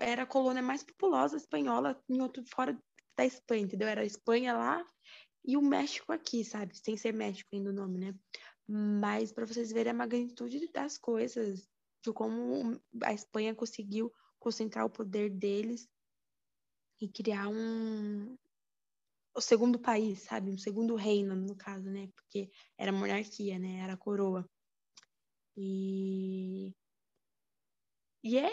era 0.00 0.24
a 0.24 0.26
colônia 0.26 0.60
mais 0.60 0.82
populosa 0.82 1.36
espanhola 1.36 2.02
em 2.08 2.20
outro 2.20 2.44
fora 2.44 2.76
da 3.16 3.24
Espanha, 3.24 3.62
entendeu? 3.62 3.86
Era 3.86 4.00
a 4.00 4.04
Espanha 4.04 4.54
lá 4.54 4.84
e 5.44 5.56
o 5.56 5.62
México 5.62 6.12
aqui, 6.12 6.44
sabe? 6.44 6.76
Sem 6.76 6.96
ser 6.96 7.14
México 7.14 7.48
ainda 7.52 7.70
o 7.70 7.72
nome, 7.72 7.96
né? 7.96 8.14
Mas 8.66 9.30
para 9.30 9.46
vocês 9.46 9.70
verem 9.70 9.92
a 9.92 9.94
magnitude 9.94 10.68
das 10.72 10.98
coisas, 10.98 11.70
de 12.04 12.12
como 12.12 12.76
a 13.04 13.12
Espanha 13.12 13.54
conseguiu 13.54 14.12
concentrar 14.40 14.84
o 14.84 14.90
poder 14.90 15.30
deles 15.30 15.88
e 17.00 17.08
criar 17.08 17.46
um, 17.46 18.36
o 19.34 19.40
segundo 19.40 19.78
país, 19.78 20.20
sabe? 20.22 20.50
Um 20.50 20.58
segundo 20.58 20.94
reino, 20.94 21.34
no 21.34 21.56
caso, 21.56 21.90
né? 21.90 22.08
Porque 22.14 22.50
era 22.78 22.92
monarquia, 22.92 23.58
né? 23.58 23.80
Era 23.80 23.96
coroa. 23.96 24.48
E... 25.56 26.72
E 28.22 28.38
é 28.38 28.50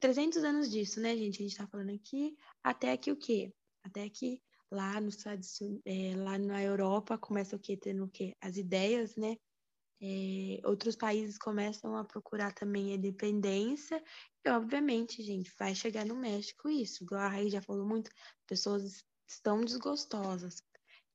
300 0.00 0.42
anos 0.44 0.70
disso, 0.70 1.00
né, 1.00 1.16
gente? 1.16 1.40
A 1.40 1.46
gente 1.46 1.56
tá 1.56 1.66
falando 1.66 1.90
aqui. 1.90 2.36
Até 2.62 2.96
que 2.96 3.12
o 3.12 3.16
quê? 3.16 3.52
Até 3.84 4.08
que 4.08 4.42
lá 4.70 5.00
nos 5.00 5.16
é, 5.84 6.16
lá 6.16 6.38
na 6.38 6.62
Europa 6.62 7.16
começa 7.16 7.56
o 7.56 7.58
quê? 7.60 7.76
Tendo 7.76 8.04
o 8.04 8.08
quê? 8.10 8.34
As 8.40 8.56
ideias, 8.56 9.16
né? 9.16 9.36
É, 10.02 10.60
outros 10.66 10.96
países 10.96 11.38
começam 11.38 11.96
a 11.96 12.04
procurar 12.04 12.52
também 12.52 12.92
a 12.92 12.96
independência, 12.96 14.02
e 14.44 14.50
obviamente, 14.50 15.22
gente, 15.22 15.50
vai 15.58 15.74
chegar 15.74 16.04
no 16.04 16.16
México 16.16 16.68
isso, 16.68 17.06
a 17.14 17.28
Raí 17.28 17.48
já 17.48 17.62
falou 17.62 17.86
muito, 17.86 18.10
pessoas 18.46 19.02
estão 19.26 19.60
desgostosas. 19.60 20.62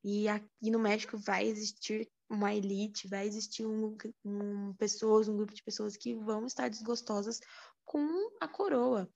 E 0.03 0.27
aqui 0.27 0.71
no 0.71 0.79
México 0.79 1.17
vai 1.17 1.45
existir 1.45 2.09
uma 2.29 2.53
elite, 2.53 3.07
vai 3.07 3.27
existir 3.27 3.65
um, 3.65 3.97
um, 4.23 4.73
pessoas, 4.75 5.27
um 5.27 5.35
grupo 5.35 5.53
de 5.53 5.63
pessoas 5.63 5.97
que 5.97 6.15
vão 6.15 6.45
estar 6.45 6.69
desgostosas 6.69 7.39
com 7.83 8.07
a 8.39 8.47
coroa. 8.47 9.09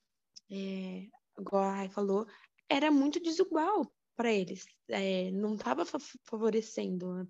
É, 0.52 1.08
igual 1.40 1.64
a 1.64 1.76
Rai 1.76 1.90
falou, 1.90 2.28
era 2.68 2.92
muito 2.92 3.20
desigual 3.20 3.92
para 4.16 4.32
eles. 4.32 4.66
É, 4.90 5.32
não 5.32 5.56
estava 5.56 5.86
favorecendo. 6.26 7.14
Né? 7.14 7.28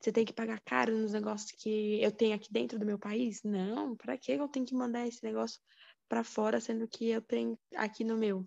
Você 0.00 0.12
tem 0.12 0.24
que 0.24 0.32
pagar 0.32 0.60
caro 0.60 0.96
nos 0.96 1.12
negócios 1.12 1.50
que 1.50 2.00
eu 2.00 2.12
tenho 2.12 2.34
aqui 2.34 2.52
dentro 2.52 2.78
do 2.78 2.86
meu 2.86 2.98
país? 2.98 3.42
Não, 3.42 3.96
para 3.96 4.16
que 4.16 4.32
eu 4.32 4.48
tenho 4.48 4.66
que 4.66 4.74
mandar 4.74 5.06
esse 5.06 5.22
negócio 5.22 5.60
para 6.08 6.22
fora, 6.22 6.60
sendo 6.60 6.86
que 6.86 7.08
eu 7.08 7.20
tenho 7.20 7.58
aqui 7.74 8.04
no 8.04 8.16
meu? 8.16 8.46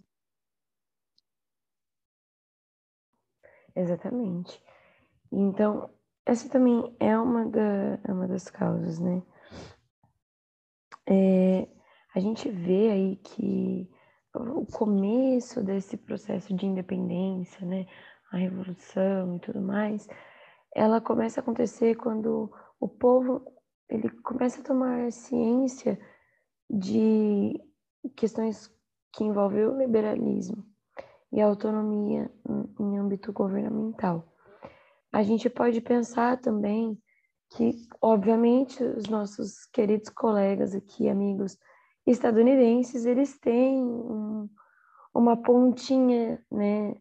Exatamente. 3.75 4.61
Então, 5.31 5.89
essa 6.25 6.49
também 6.49 6.95
é 6.99 7.17
uma, 7.17 7.45
da, 7.45 7.99
é 8.03 8.11
uma 8.11 8.27
das 8.27 8.49
causas, 8.49 8.99
né? 8.99 9.21
É, 11.07 11.67
a 12.15 12.19
gente 12.19 12.49
vê 12.49 12.89
aí 12.89 13.15
que 13.17 13.89
o 14.33 14.65
começo 14.65 15.63
desse 15.63 15.97
processo 15.97 16.53
de 16.55 16.65
independência, 16.65 17.65
né, 17.65 17.85
a 18.31 18.37
revolução 18.37 19.35
e 19.35 19.39
tudo 19.39 19.61
mais, 19.61 20.07
ela 20.73 20.99
começa 20.99 21.39
a 21.39 21.43
acontecer 21.43 21.95
quando 21.95 22.51
o 22.79 22.87
povo 22.87 23.45
ele 23.87 24.09
começa 24.23 24.61
a 24.61 24.63
tomar 24.63 25.11
ciência 25.11 25.99
de 26.69 27.53
questões 28.15 28.69
que 29.13 29.23
envolvem 29.23 29.65
o 29.65 29.77
liberalismo 29.77 30.65
e 31.35 31.41
autonomia 31.41 32.31
em 32.79 32.97
âmbito 32.97 33.33
governamental. 33.33 34.25
A 35.11 35.21
gente 35.21 35.49
pode 35.49 35.81
pensar 35.81 36.39
também 36.39 36.97
que, 37.51 37.75
obviamente, 38.01 38.81
os 38.81 39.07
nossos 39.07 39.65
queridos 39.65 40.09
colegas 40.09 40.73
aqui, 40.73 41.09
amigos 41.09 41.57
estadunidenses, 42.07 43.05
eles 43.05 43.37
têm 43.37 43.83
um, 43.83 44.49
uma 45.13 45.35
pontinha 45.35 46.41
né, 46.49 46.95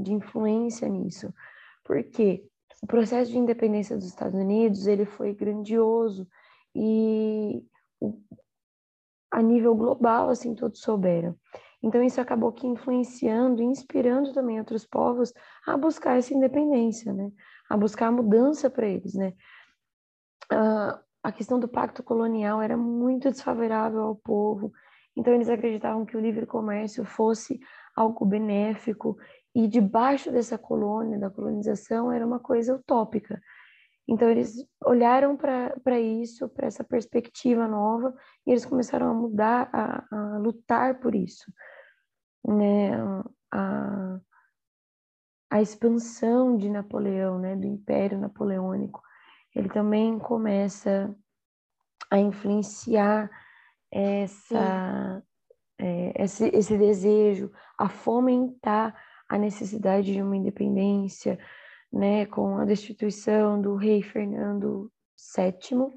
de 0.00 0.12
influência 0.12 0.88
nisso. 0.88 1.34
Porque 1.84 2.48
o 2.80 2.86
processo 2.86 3.32
de 3.32 3.38
independência 3.38 3.96
dos 3.96 4.06
Estados 4.06 4.38
Unidos 4.38 4.86
ele 4.86 5.04
foi 5.04 5.34
grandioso 5.34 6.28
e 6.72 7.64
a 9.28 9.42
nível 9.42 9.74
global, 9.74 10.28
assim, 10.28 10.54
todos 10.54 10.80
souberam. 10.80 11.34
Então, 11.82 12.02
isso 12.02 12.20
acabou 12.20 12.52
que 12.52 12.66
influenciando, 12.66 13.62
inspirando 13.62 14.32
também 14.32 14.58
outros 14.58 14.86
povos 14.86 15.32
a 15.66 15.76
buscar 15.76 16.18
essa 16.18 16.32
independência, 16.32 17.12
né? 17.12 17.30
A 17.68 17.76
buscar 17.76 18.06
a 18.06 18.12
mudança 18.12 18.70
para 18.70 18.86
eles, 18.86 19.14
né? 19.14 19.34
Uh, 20.52 21.00
a 21.22 21.32
questão 21.32 21.58
do 21.58 21.68
pacto 21.68 22.02
colonial 22.02 22.60
era 22.60 22.76
muito 22.76 23.30
desfavorável 23.30 24.02
ao 24.02 24.16
povo, 24.16 24.72
então 25.16 25.32
eles 25.32 25.48
acreditavam 25.48 26.04
que 26.04 26.16
o 26.16 26.20
livre 26.20 26.46
comércio 26.46 27.04
fosse 27.04 27.60
algo 27.94 28.24
benéfico 28.24 29.16
e 29.54 29.68
debaixo 29.68 30.32
dessa 30.32 30.58
colônia, 30.58 31.18
da 31.18 31.30
colonização, 31.30 32.10
era 32.10 32.26
uma 32.26 32.40
coisa 32.40 32.74
utópica. 32.74 33.40
Então 34.08 34.28
eles 34.28 34.66
olharam 34.84 35.36
para 35.36 36.00
isso, 36.00 36.48
para 36.48 36.66
essa 36.66 36.82
perspectiva 36.82 37.68
nova, 37.68 38.14
e 38.46 38.50
eles 38.50 38.64
começaram 38.64 39.10
a 39.10 39.14
mudar, 39.14 39.70
a, 39.72 40.04
a 40.10 40.38
lutar 40.38 40.98
por 41.00 41.14
isso. 41.14 41.52
Né? 42.52 42.90
A, 43.52 44.20
a 45.50 45.60
expansão 45.60 46.56
de 46.56 46.70
Napoleão, 46.70 47.38
né, 47.38 47.54
do 47.54 47.66
Império 47.66 48.18
Napoleônico, 48.18 49.02
ele 49.54 49.68
também 49.68 50.18
começa 50.18 51.14
a 52.10 52.18
influenciar 52.18 53.30
essa, 53.90 55.22
é, 55.78 56.22
esse, 56.24 56.48
esse 56.48 56.78
desejo, 56.78 57.52
a 57.78 57.88
fomentar 57.88 58.96
a 59.28 59.36
necessidade 59.36 60.12
de 60.12 60.22
uma 60.22 60.36
independência, 60.36 61.38
né, 61.92 62.24
com 62.26 62.56
a 62.56 62.64
destituição 62.64 63.60
do 63.60 63.76
rei 63.76 64.02
Fernando 64.02 64.90
VII, 65.36 65.92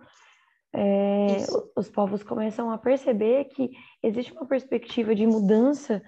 é, 0.77 1.37
os 1.77 1.89
povos 1.89 2.21
começam 2.21 2.69
a 2.69 2.77
perceber 2.77 3.45
que 3.45 3.71
existe 4.03 4.33
uma 4.33 4.45
perspectiva 4.45 5.15
de 5.15 5.25
mudança 5.25 6.03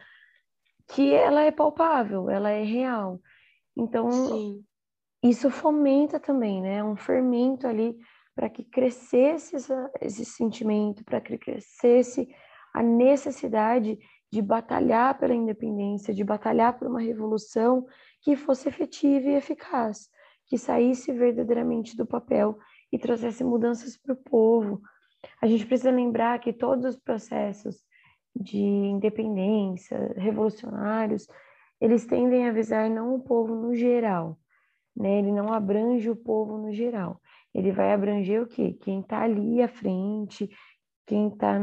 que 0.87 1.13
ela 1.13 1.41
é 1.41 1.51
palpável, 1.51 2.29
ela 2.29 2.49
é 2.49 2.63
real. 2.63 3.19
Então, 3.75 4.09
Sim. 4.11 4.63
isso 5.23 5.49
fomenta 5.49 6.19
também, 6.19 6.61
né, 6.61 6.83
um 6.83 6.95
fermento 6.95 7.67
ali 7.67 7.97
para 8.35 8.49
que 8.49 8.63
crescesse 8.63 9.55
essa, 9.55 9.91
esse 9.99 10.23
sentimento, 10.23 11.03
para 11.03 11.19
que 11.19 11.37
crescesse 11.37 12.27
a 12.73 12.83
necessidade 12.83 13.97
de 14.31 14.41
batalhar 14.41 15.17
pela 15.17 15.33
independência, 15.33 16.13
de 16.13 16.23
batalhar 16.23 16.77
por 16.77 16.87
uma 16.87 17.01
revolução 17.01 17.85
que 18.21 18.35
fosse 18.35 18.67
efetiva 18.67 19.29
e 19.29 19.35
eficaz, 19.35 20.09
que 20.45 20.57
saísse 20.57 21.11
verdadeiramente 21.11 21.95
do 21.95 22.05
papel 22.05 22.57
e 22.91 22.99
trouxesse 22.99 23.43
mudanças 23.43 23.97
para 23.97 24.13
o 24.13 24.17
povo. 24.17 24.81
A 25.41 25.47
gente 25.47 25.65
precisa 25.65 25.91
lembrar 25.91 26.39
que 26.39 26.53
todos 26.53 26.85
os 26.85 26.95
processos 26.95 27.83
de 28.39 28.57
independência, 28.57 30.13
revolucionários, 30.17 31.27
eles 31.79 32.05
tendem 32.05 32.47
a 32.47 32.51
visar 32.51 32.89
não 32.89 33.15
o 33.15 33.19
povo 33.19 33.55
no 33.55 33.75
geral, 33.75 34.37
né? 34.95 35.19
Ele 35.19 35.31
não 35.31 35.53
abrange 35.53 36.09
o 36.09 36.15
povo 36.15 36.57
no 36.57 36.71
geral. 36.71 37.21
Ele 37.53 37.71
vai 37.71 37.93
abranger 37.93 38.41
o 38.41 38.47
quê? 38.47 38.73
Quem 38.81 38.99
está 39.01 39.21
ali 39.21 39.61
à 39.61 39.67
frente, 39.67 40.49
quem 41.05 41.29
está 41.29 41.59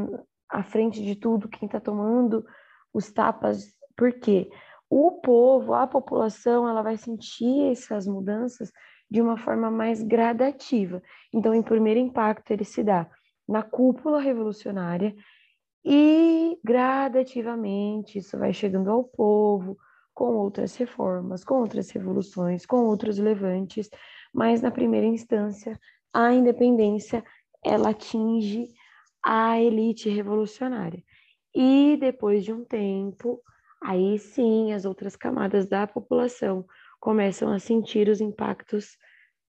à 0.49 0.63
frente 0.63 1.03
de 1.03 1.17
tudo, 1.17 1.49
quem 1.49 1.67
está 1.67 1.81
tomando 1.81 2.45
os 2.93 3.13
tapas. 3.13 3.75
Por 3.97 4.13
quê? 4.13 4.51
o 4.97 5.11
povo, 5.11 5.75
a 5.75 5.89
população, 5.89 6.69
ela 6.69 6.81
vai 6.81 6.97
sentir 6.97 7.73
essas 7.73 8.07
mudanças 8.07 8.71
de 9.11 9.21
uma 9.21 9.37
forma 9.37 9.69
mais 9.69 10.01
gradativa. 10.01 11.03
Então, 11.33 11.53
em 11.53 11.63
primeiro 11.63 11.99
impacto, 11.99 12.53
ele 12.53 12.65
se 12.65 12.81
dá 12.83 13.09
na 13.47 13.61
cúpula 13.61 14.21
revolucionária 14.21 15.13
e 15.85 16.59
gradativamente 16.65 18.19
isso 18.19 18.39
vai 18.39 18.53
chegando 18.53 18.91
ao 18.91 19.05
povo 19.05 19.77
com 20.15 20.37
outras 20.37 20.77
reformas, 20.77 21.45
com 21.45 21.57
outras 21.57 21.91
revoluções, 21.91 22.65
com 22.65 22.87
outros 22.87 23.19
levantes, 23.19 23.91
mas 24.33 24.63
na 24.63 24.71
primeira 24.71 25.07
instância, 25.07 25.79
a 26.13 26.33
independência 26.33 27.23
ela 27.63 27.91
atinge 27.91 28.73
a 29.23 29.61
elite 29.61 30.09
revolucionária. 30.09 31.03
E 31.55 31.97
depois 32.01 32.45
de 32.45 32.53
um 32.53 32.65
tempo, 32.65 33.41
aí 33.83 34.19
sim 34.19 34.73
as 34.73 34.85
outras 34.85 35.17
camadas 35.17 35.67
da 35.67 35.87
população 35.87 36.65
começam 37.01 37.53
a 37.53 37.59
sentir 37.59 38.09
os 38.09 38.21
impactos 38.21 38.97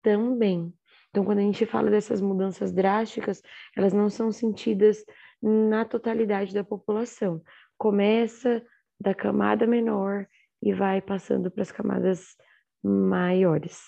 também. 0.02 0.72
Então, 1.10 1.24
quando 1.24 1.38
a 1.38 1.42
gente 1.42 1.64
fala 1.64 1.90
dessas 1.90 2.20
mudanças 2.20 2.72
drásticas, 2.72 3.40
elas 3.76 3.92
não 3.92 4.10
são 4.10 4.32
sentidas 4.32 5.04
na 5.44 5.84
totalidade 5.84 6.54
da 6.54 6.64
população. 6.64 7.42
Começa 7.76 8.64
da 8.98 9.14
camada 9.14 9.66
menor 9.66 10.26
e 10.62 10.72
vai 10.72 11.02
passando 11.02 11.50
para 11.50 11.62
as 11.62 11.70
camadas 11.70 12.34
maiores. 12.82 13.78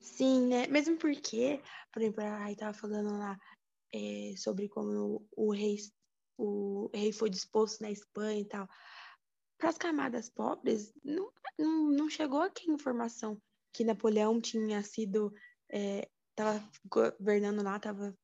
Sim, 0.00 0.46
né? 0.46 0.68
Mesmo 0.68 0.96
porque, 0.96 1.60
por 1.92 2.00
exemplo, 2.00 2.22
a 2.22 2.38
Rai 2.38 2.52
estava 2.52 2.72
falando 2.72 3.18
lá 3.18 3.36
é, 3.92 4.34
sobre 4.36 4.68
como 4.68 5.26
o 5.36 5.52
rei 5.52 5.76
o 6.40 6.88
rei 6.94 7.12
foi 7.12 7.28
disposto 7.28 7.80
na 7.80 7.90
Espanha 7.90 8.40
e 8.40 8.44
tal. 8.44 8.68
Para 9.58 9.70
as 9.70 9.78
camadas 9.78 10.30
pobres, 10.30 10.94
não, 11.02 11.32
não, 11.58 11.90
não 11.90 12.08
chegou 12.08 12.42
aqui 12.42 12.70
informação 12.70 13.42
que 13.72 13.82
Napoleão 13.82 14.40
tinha 14.40 14.80
sido, 14.84 15.34
estava 16.38 16.62
governando 16.88 17.62
lá, 17.62 17.76
estava 17.76 18.16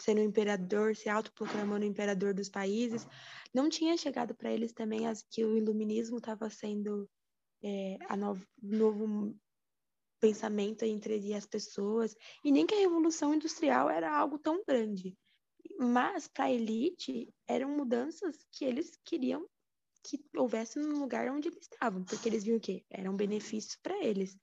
sendo 0.00 0.20
imperador, 0.20 0.94
se 0.94 1.08
autoproclamando 1.08 1.84
imperador 1.84 2.34
dos 2.34 2.48
países. 2.50 3.06
Não 3.54 3.68
tinha 3.68 3.96
chegado 3.96 4.34
para 4.34 4.52
eles 4.52 4.72
também 4.72 5.06
as, 5.06 5.22
que 5.22 5.44
o 5.44 5.56
iluminismo 5.56 6.18
estava 6.18 6.50
sendo 6.50 7.08
é, 7.62 7.96
a 8.08 8.16
novo, 8.16 8.46
novo 8.62 9.34
pensamento 10.20 10.84
entre 10.84 11.34
as 11.34 11.46
pessoas, 11.46 12.14
e 12.44 12.50
nem 12.50 12.66
que 12.66 12.74
a 12.74 12.78
revolução 12.78 13.34
industrial 13.34 13.88
era 13.88 14.14
algo 14.14 14.38
tão 14.38 14.62
grande. 14.66 15.16
Mas 15.78 16.28
para 16.28 16.46
a 16.46 16.52
elite 16.52 17.32
eram 17.46 17.70
mudanças 17.70 18.38
que 18.52 18.64
eles 18.64 18.98
queriam 19.04 19.46
que 20.04 20.24
houvesse 20.36 20.78
no 20.78 21.00
lugar 21.00 21.28
onde 21.28 21.48
eles 21.48 21.62
estavam, 21.62 22.04
porque 22.04 22.28
eles 22.28 22.44
viam 22.44 22.60
que 22.60 22.84
era 22.88 23.10
um 23.10 23.16
benefício 23.16 23.76
para 23.82 24.04
eles. 24.04 24.38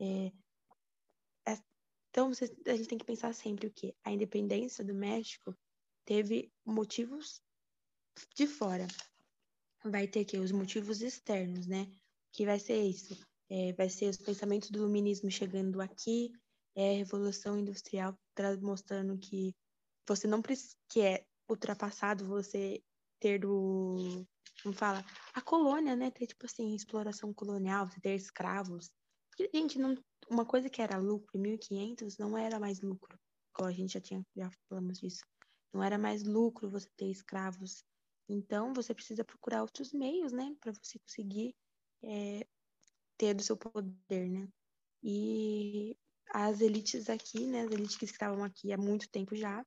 É, 0.00 0.32
Então, 2.12 2.28
você, 2.28 2.44
a 2.66 2.76
gente 2.76 2.88
tem 2.88 2.98
que 2.98 3.06
pensar 3.06 3.32
sempre 3.32 3.66
o 3.66 3.72
quê? 3.72 3.96
A 4.04 4.12
independência 4.12 4.84
do 4.84 4.94
México 4.94 5.56
teve 6.04 6.52
motivos 6.62 7.40
de 8.36 8.46
fora. 8.46 8.86
Vai 9.82 10.06
ter 10.06 10.26
que 10.26 10.36
os 10.36 10.52
motivos 10.52 11.00
externos, 11.00 11.66
né? 11.66 11.90
Que 12.30 12.44
vai 12.44 12.60
ser 12.60 12.84
isso. 12.84 13.18
É, 13.48 13.72
vai 13.72 13.88
ser 13.88 14.10
os 14.10 14.18
pensamentos 14.18 14.70
do 14.70 14.80
iluminismo 14.80 15.30
chegando 15.30 15.80
aqui, 15.80 16.30
é 16.74 16.90
a 16.90 16.98
revolução 16.98 17.58
industrial 17.58 18.14
mostrando 18.60 19.18
que 19.18 19.54
você 20.06 20.26
não 20.26 20.42
precisa, 20.42 20.76
que 20.90 21.00
é 21.00 21.24
ultrapassado 21.48 22.26
você 22.26 22.82
ter 23.18 23.42
o, 23.46 24.26
como 24.62 24.74
fala, 24.74 25.02
a 25.32 25.40
colônia, 25.40 25.96
né? 25.96 26.10
Ter 26.10 26.26
tipo 26.26 26.44
assim, 26.44 26.74
exploração 26.74 27.32
colonial, 27.32 27.88
ter 28.02 28.14
escravos. 28.14 28.90
Gente, 29.54 29.78
não, 29.78 29.96
uma 30.32 30.46
coisa 30.46 30.70
que 30.70 30.80
era 30.80 30.96
lucro 30.98 31.30
em 31.36 31.40
1500 31.40 32.18
não 32.18 32.36
era 32.36 32.58
mais 32.58 32.80
lucro. 32.80 33.18
Como 33.52 33.68
a 33.68 33.72
gente 33.72 33.92
já 33.92 34.00
tinha, 34.00 34.24
já 34.34 34.50
falamos 34.68 34.98
disso. 34.98 35.22
Não 35.72 35.82
era 35.82 35.98
mais 35.98 36.22
lucro 36.22 36.70
você 36.70 36.88
ter 36.96 37.10
escravos. 37.10 37.84
Então, 38.28 38.72
você 38.72 38.94
precisa 38.94 39.24
procurar 39.24 39.62
outros 39.62 39.92
meios, 39.92 40.32
né? 40.32 40.54
Para 40.60 40.72
você 40.72 40.98
conseguir 40.98 41.54
é, 42.02 42.46
ter 43.18 43.34
do 43.34 43.42
seu 43.42 43.56
poder, 43.56 44.28
né? 44.28 44.48
E 45.02 45.96
as 46.30 46.60
elites 46.60 47.10
aqui, 47.10 47.46
né? 47.46 47.62
As 47.62 47.70
elites 47.70 47.96
que 47.96 48.04
estavam 48.04 48.42
aqui 48.44 48.72
há 48.72 48.78
muito 48.78 49.08
tempo 49.10 49.34
já, 49.34 49.64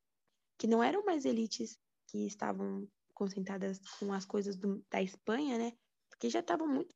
que 0.57 0.67
não 0.67 0.81
eram 0.81 1.03
mais 1.05 1.25
elites 1.25 1.77
que 2.07 2.25
estavam 2.25 2.87
concentradas 3.13 3.79
com 3.99 4.11
as 4.13 4.25
coisas 4.25 4.55
do, 4.55 4.83
da 4.89 5.01
Espanha, 5.01 5.57
né? 5.57 5.73
Porque 6.09 6.29
já 6.29 6.39
estavam 6.39 6.67
muito, 6.67 6.95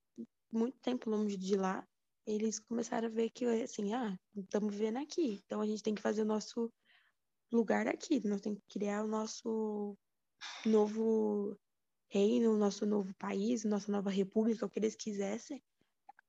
muito 0.51 0.77
tempo 0.79 1.09
longe 1.09 1.37
de 1.37 1.55
lá. 1.55 1.87
Eles 2.29 2.59
começaram 2.59 3.07
a 3.07 3.11
ver 3.11 3.31
que, 3.31 3.43
assim, 3.45 3.91
ah, 3.91 4.15
estamos 4.35 4.75
vivendo 4.75 4.97
aqui. 4.97 5.41
Então 5.43 5.61
a 5.61 5.65
gente 5.65 5.81
tem 5.81 5.95
que 5.95 6.01
fazer 6.01 6.21
o 6.21 6.25
nosso 6.25 6.71
lugar 7.51 7.87
aqui. 7.87 8.21
Nós 8.27 8.39
temos 8.39 8.59
que 8.59 8.79
criar 8.79 9.03
o 9.03 9.07
nosso 9.07 9.97
novo 10.63 11.57
reino, 12.07 12.53
o 12.53 12.57
nosso 12.57 12.85
novo 12.85 13.11
país, 13.15 13.63
nossa 13.63 13.91
nova 13.91 14.11
república, 14.11 14.63
o 14.63 14.69
que 14.69 14.77
eles 14.77 14.95
quisessem, 14.95 15.59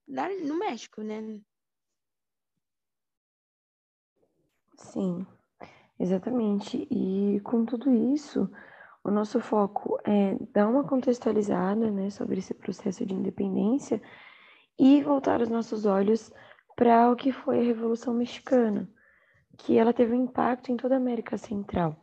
no 0.09 0.59
México, 0.59 1.03
né? 1.03 1.39
Sim, 4.79 5.27
exatamente. 5.99 6.89
E 6.91 7.41
com 7.41 7.67
tudo 7.67 7.93
isso, 8.15 8.51
o 9.05 9.11
nosso 9.11 9.39
foco 9.39 10.01
é 10.03 10.35
dar 10.51 10.67
uma 10.67 10.89
contextualizada 10.89 11.91
né, 11.91 12.09
sobre 12.09 12.39
esse 12.39 12.55
processo 12.55 13.05
de 13.05 13.13
independência 13.13 14.01
e 14.81 15.03
voltar 15.03 15.43
os 15.43 15.51
nossos 15.51 15.85
olhos 15.85 16.33
para 16.75 17.11
o 17.11 17.15
que 17.15 17.31
foi 17.31 17.61
a 17.61 17.63
Revolução 17.63 18.15
Mexicana, 18.15 18.89
que 19.59 19.77
ela 19.77 19.93
teve 19.93 20.15
um 20.15 20.25
impacto 20.25 20.73
em 20.73 20.77
toda 20.79 20.95
a 20.95 20.97
América 20.97 21.37
Central. 21.37 21.95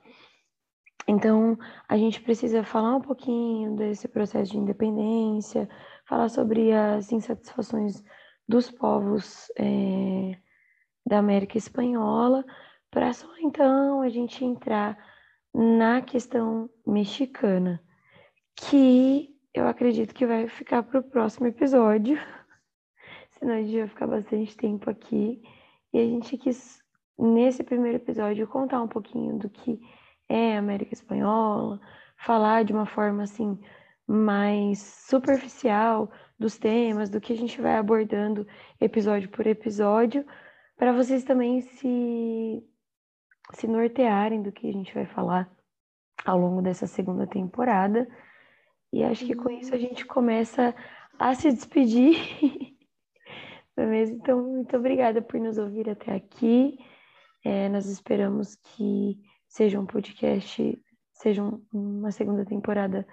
Então, 1.08 1.58
a 1.90 1.98
gente 1.98 2.22
precisa 2.22 2.64
falar 2.64 2.96
um 2.96 3.02
pouquinho 3.02 3.76
desse 3.76 4.08
processo 4.08 4.52
de 4.52 4.60
independência, 4.60 5.68
falar 6.06 6.30
sobre 6.30 6.72
as 6.72 7.12
insatisfações 7.12 8.04
dos 8.48 8.70
povos 8.70 9.52
é, 9.58 10.38
da 11.04 11.18
América 11.18 11.58
Espanhola, 11.58 12.46
para 12.92 13.12
só 13.12 13.28
então 13.40 14.04
a 14.04 14.10
gente 14.10 14.46
entrar 14.46 14.96
na 15.52 16.00
questão 16.04 16.70
mexicana, 16.86 17.82
que 18.56 19.36
eu 19.52 19.68
acredito 19.68 20.14
que 20.14 20.28
vai 20.28 20.48
ficar 20.48 20.84
para 20.84 21.00
o 21.00 21.04
próximo 21.04 21.48
episódio, 21.48 22.20
senão 23.40 23.56
a 23.56 23.62
gente 23.62 23.78
vai 23.78 23.88
ficar 23.88 24.08
bastante 24.08 24.56
tempo 24.56 24.90
aqui. 24.90 25.42
E 25.94 26.00
a 26.00 26.06
gente 26.06 26.38
quis, 26.38 26.82
nesse 27.18 27.64
primeiro 27.64 27.98
episódio, 27.98 28.48
contar 28.48 28.82
um 28.82 28.88
pouquinho 28.88 29.38
do 29.38 29.50
que 29.50 29.80
é 30.30 30.56
a 30.56 30.60
América 30.60 30.94
Espanhola, 30.94 31.80
falar 32.18 32.64
de 32.64 32.74
uma 32.74 32.86
forma 32.86 33.24
assim 33.24 33.60
mais 34.06 34.80
superficial 34.80 36.12
dos 36.40 36.58
temas, 36.58 37.10
do 37.10 37.20
que 37.20 37.34
a 37.34 37.38
gente 37.38 37.62
vai 37.62 37.76
abordando 37.76 38.48
episódio 38.80 39.30
por 39.30 39.46
episódio, 39.48 40.26
para 40.78 40.94
vocês 40.94 41.24
também 41.24 41.62
se 41.62 42.64
se 43.54 43.66
nortearem 43.66 44.42
do 44.42 44.52
que 44.52 44.68
a 44.68 44.74
gente 44.74 44.94
vai 44.94 45.06
falar 45.06 45.50
ao 46.26 46.38
longo 46.38 46.62
dessa 46.62 46.86
segunda 46.86 47.26
temporada. 47.26 48.08
E 48.92 49.04
acho 49.04 49.26
que 49.26 49.36
com 49.36 49.50
isso 49.50 49.74
a 49.74 49.78
gente 49.78 50.06
começa 50.06 50.76
a 51.18 51.34
se 51.34 51.52
despedir. 51.52 52.76
É 53.78 53.86
mesmo? 53.86 54.18
Então, 54.18 54.42
muito 54.42 54.76
obrigada 54.76 55.22
por 55.22 55.40
nos 55.40 55.58
ouvir 55.58 55.90
até 55.90 56.14
aqui. 56.14 56.78
É, 57.44 57.70
nós 57.70 57.86
esperamos 57.86 58.56
que 58.56 59.20
seja 59.48 59.80
um 59.80 59.86
podcast, 59.86 60.84
seja 61.14 61.44
uma 61.72 62.12
segunda 62.12 62.44
temporada 62.44 63.08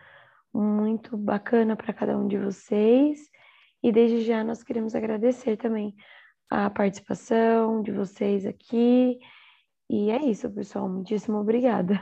muito 0.52 1.16
bacana 1.16 1.76
para 1.76 1.92
cada 1.92 2.16
um 2.16 2.26
de 2.26 2.38
vocês. 2.38 3.20
E 3.82 3.92
desde 3.92 4.22
já 4.22 4.42
nós 4.42 4.62
queremos 4.62 4.94
agradecer 4.94 5.56
também 5.56 5.94
a 6.50 6.70
participação 6.70 7.82
de 7.82 7.92
vocês 7.92 8.46
aqui 8.46 9.18
e 9.88 10.10
é 10.10 10.24
isso, 10.24 10.50
pessoal. 10.50 10.88
Muitíssimo 10.88 11.38
obrigada. 11.38 11.94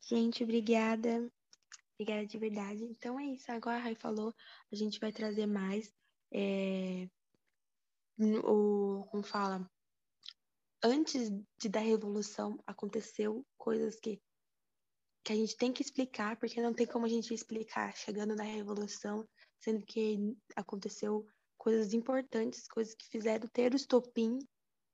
Gente, 0.00 0.42
obrigada. 0.42 1.30
Obrigada 1.94 2.26
de 2.26 2.38
verdade. 2.38 2.84
Então 2.84 3.18
é 3.20 3.24
isso. 3.26 3.50
Agora 3.52 3.76
a 3.76 3.80
Rai 3.80 3.94
falou, 3.94 4.34
a 4.72 4.74
gente 4.74 4.98
vai 4.98 5.12
trazer 5.12 5.46
mais. 5.46 5.92
É, 6.34 7.08
o, 8.18 9.04
como 9.10 9.22
fala? 9.22 9.70
Antes 10.82 11.30
de 11.58 11.68
da 11.68 11.80
revolução 11.80 12.58
aconteceu 12.66 13.46
coisas 13.56 13.98
que 14.00 14.20
que 15.24 15.32
a 15.32 15.36
gente 15.36 15.56
tem 15.56 15.72
que 15.72 15.80
explicar, 15.80 16.36
porque 16.36 16.60
não 16.60 16.74
tem 16.74 16.86
como 16.86 17.06
a 17.06 17.08
gente 17.08 17.32
explicar 17.32 17.96
chegando 17.96 18.36
na 18.36 18.44
revolução, 18.44 19.26
sendo 19.58 19.82
que 19.86 20.18
aconteceu 20.54 21.26
coisas 21.56 21.94
importantes, 21.94 22.68
coisas 22.68 22.94
que 22.94 23.08
fizeram 23.08 23.48
ter 23.48 23.72
o 23.72 23.76
estopim 23.76 24.38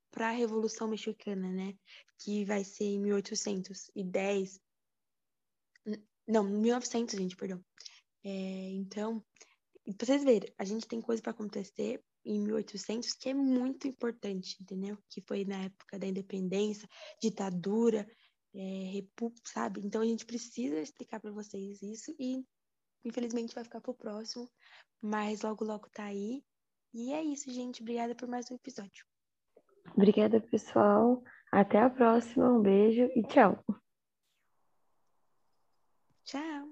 para 0.09 0.29
a 0.29 0.33
Revolução 0.33 0.87
Mexicana, 0.87 1.51
né? 1.51 1.75
Que 2.19 2.45
vai 2.45 2.63
ser 2.63 2.85
em 2.85 3.01
1810. 3.01 4.61
Não, 6.29 6.45
1900, 6.45 7.19
gente, 7.19 7.37
perdão. 7.37 7.65
É, 8.23 8.29
então, 8.71 9.25
pra 9.97 10.07
vocês 10.07 10.25
verem, 10.25 10.53
a 10.59 10.65
gente 10.65 10.87
tem 10.87 11.01
coisa 11.01 11.23
para 11.23 11.33
acontecer 11.33 12.03
em 12.25 12.41
1800 12.41 13.13
que 13.15 13.31
é 13.31 13.35
muito 13.35 13.89
importante, 13.89 14.57
entendeu? 14.61 14.99
Que 15.09 15.21
foi 15.23 15.45
na 15.45 15.65
época 15.65 15.99
da 15.99 16.07
independência, 16.07 16.89
ditadura, 17.21 18.07
é, 18.55 18.91
república, 18.93 19.51
sabe? 19.53 19.81
Então 19.85 20.03
a 20.03 20.07
gente 20.07 20.27
precisa 20.27 20.81
explicar 20.81 21.21
para 21.21 21.31
vocês 21.31 21.83
isso 21.83 22.15
e 22.19 22.45
infelizmente 23.05 23.55
vai 23.55 23.65
ficar 23.65 23.81
pro 23.81 23.95
próximo, 23.95 24.51
mas 25.01 25.43
logo 25.43 25.65
logo 25.65 25.89
tá 25.91 26.05
aí. 26.05 26.43
E 26.93 27.13
é 27.13 27.23
isso, 27.23 27.51
gente. 27.51 27.83
Obrigada 27.83 28.15
por 28.15 28.29
mais 28.29 28.51
um 28.51 28.57
episódio. 28.57 29.07
Obrigada, 29.95 30.41
pessoal. 30.41 31.23
Até 31.51 31.79
a 31.79 31.91
próxima. 31.91 32.53
Um 32.53 32.61
beijo 32.61 33.11
e 33.15 33.23
tchau. 33.23 33.65
Tchau. 36.25 36.70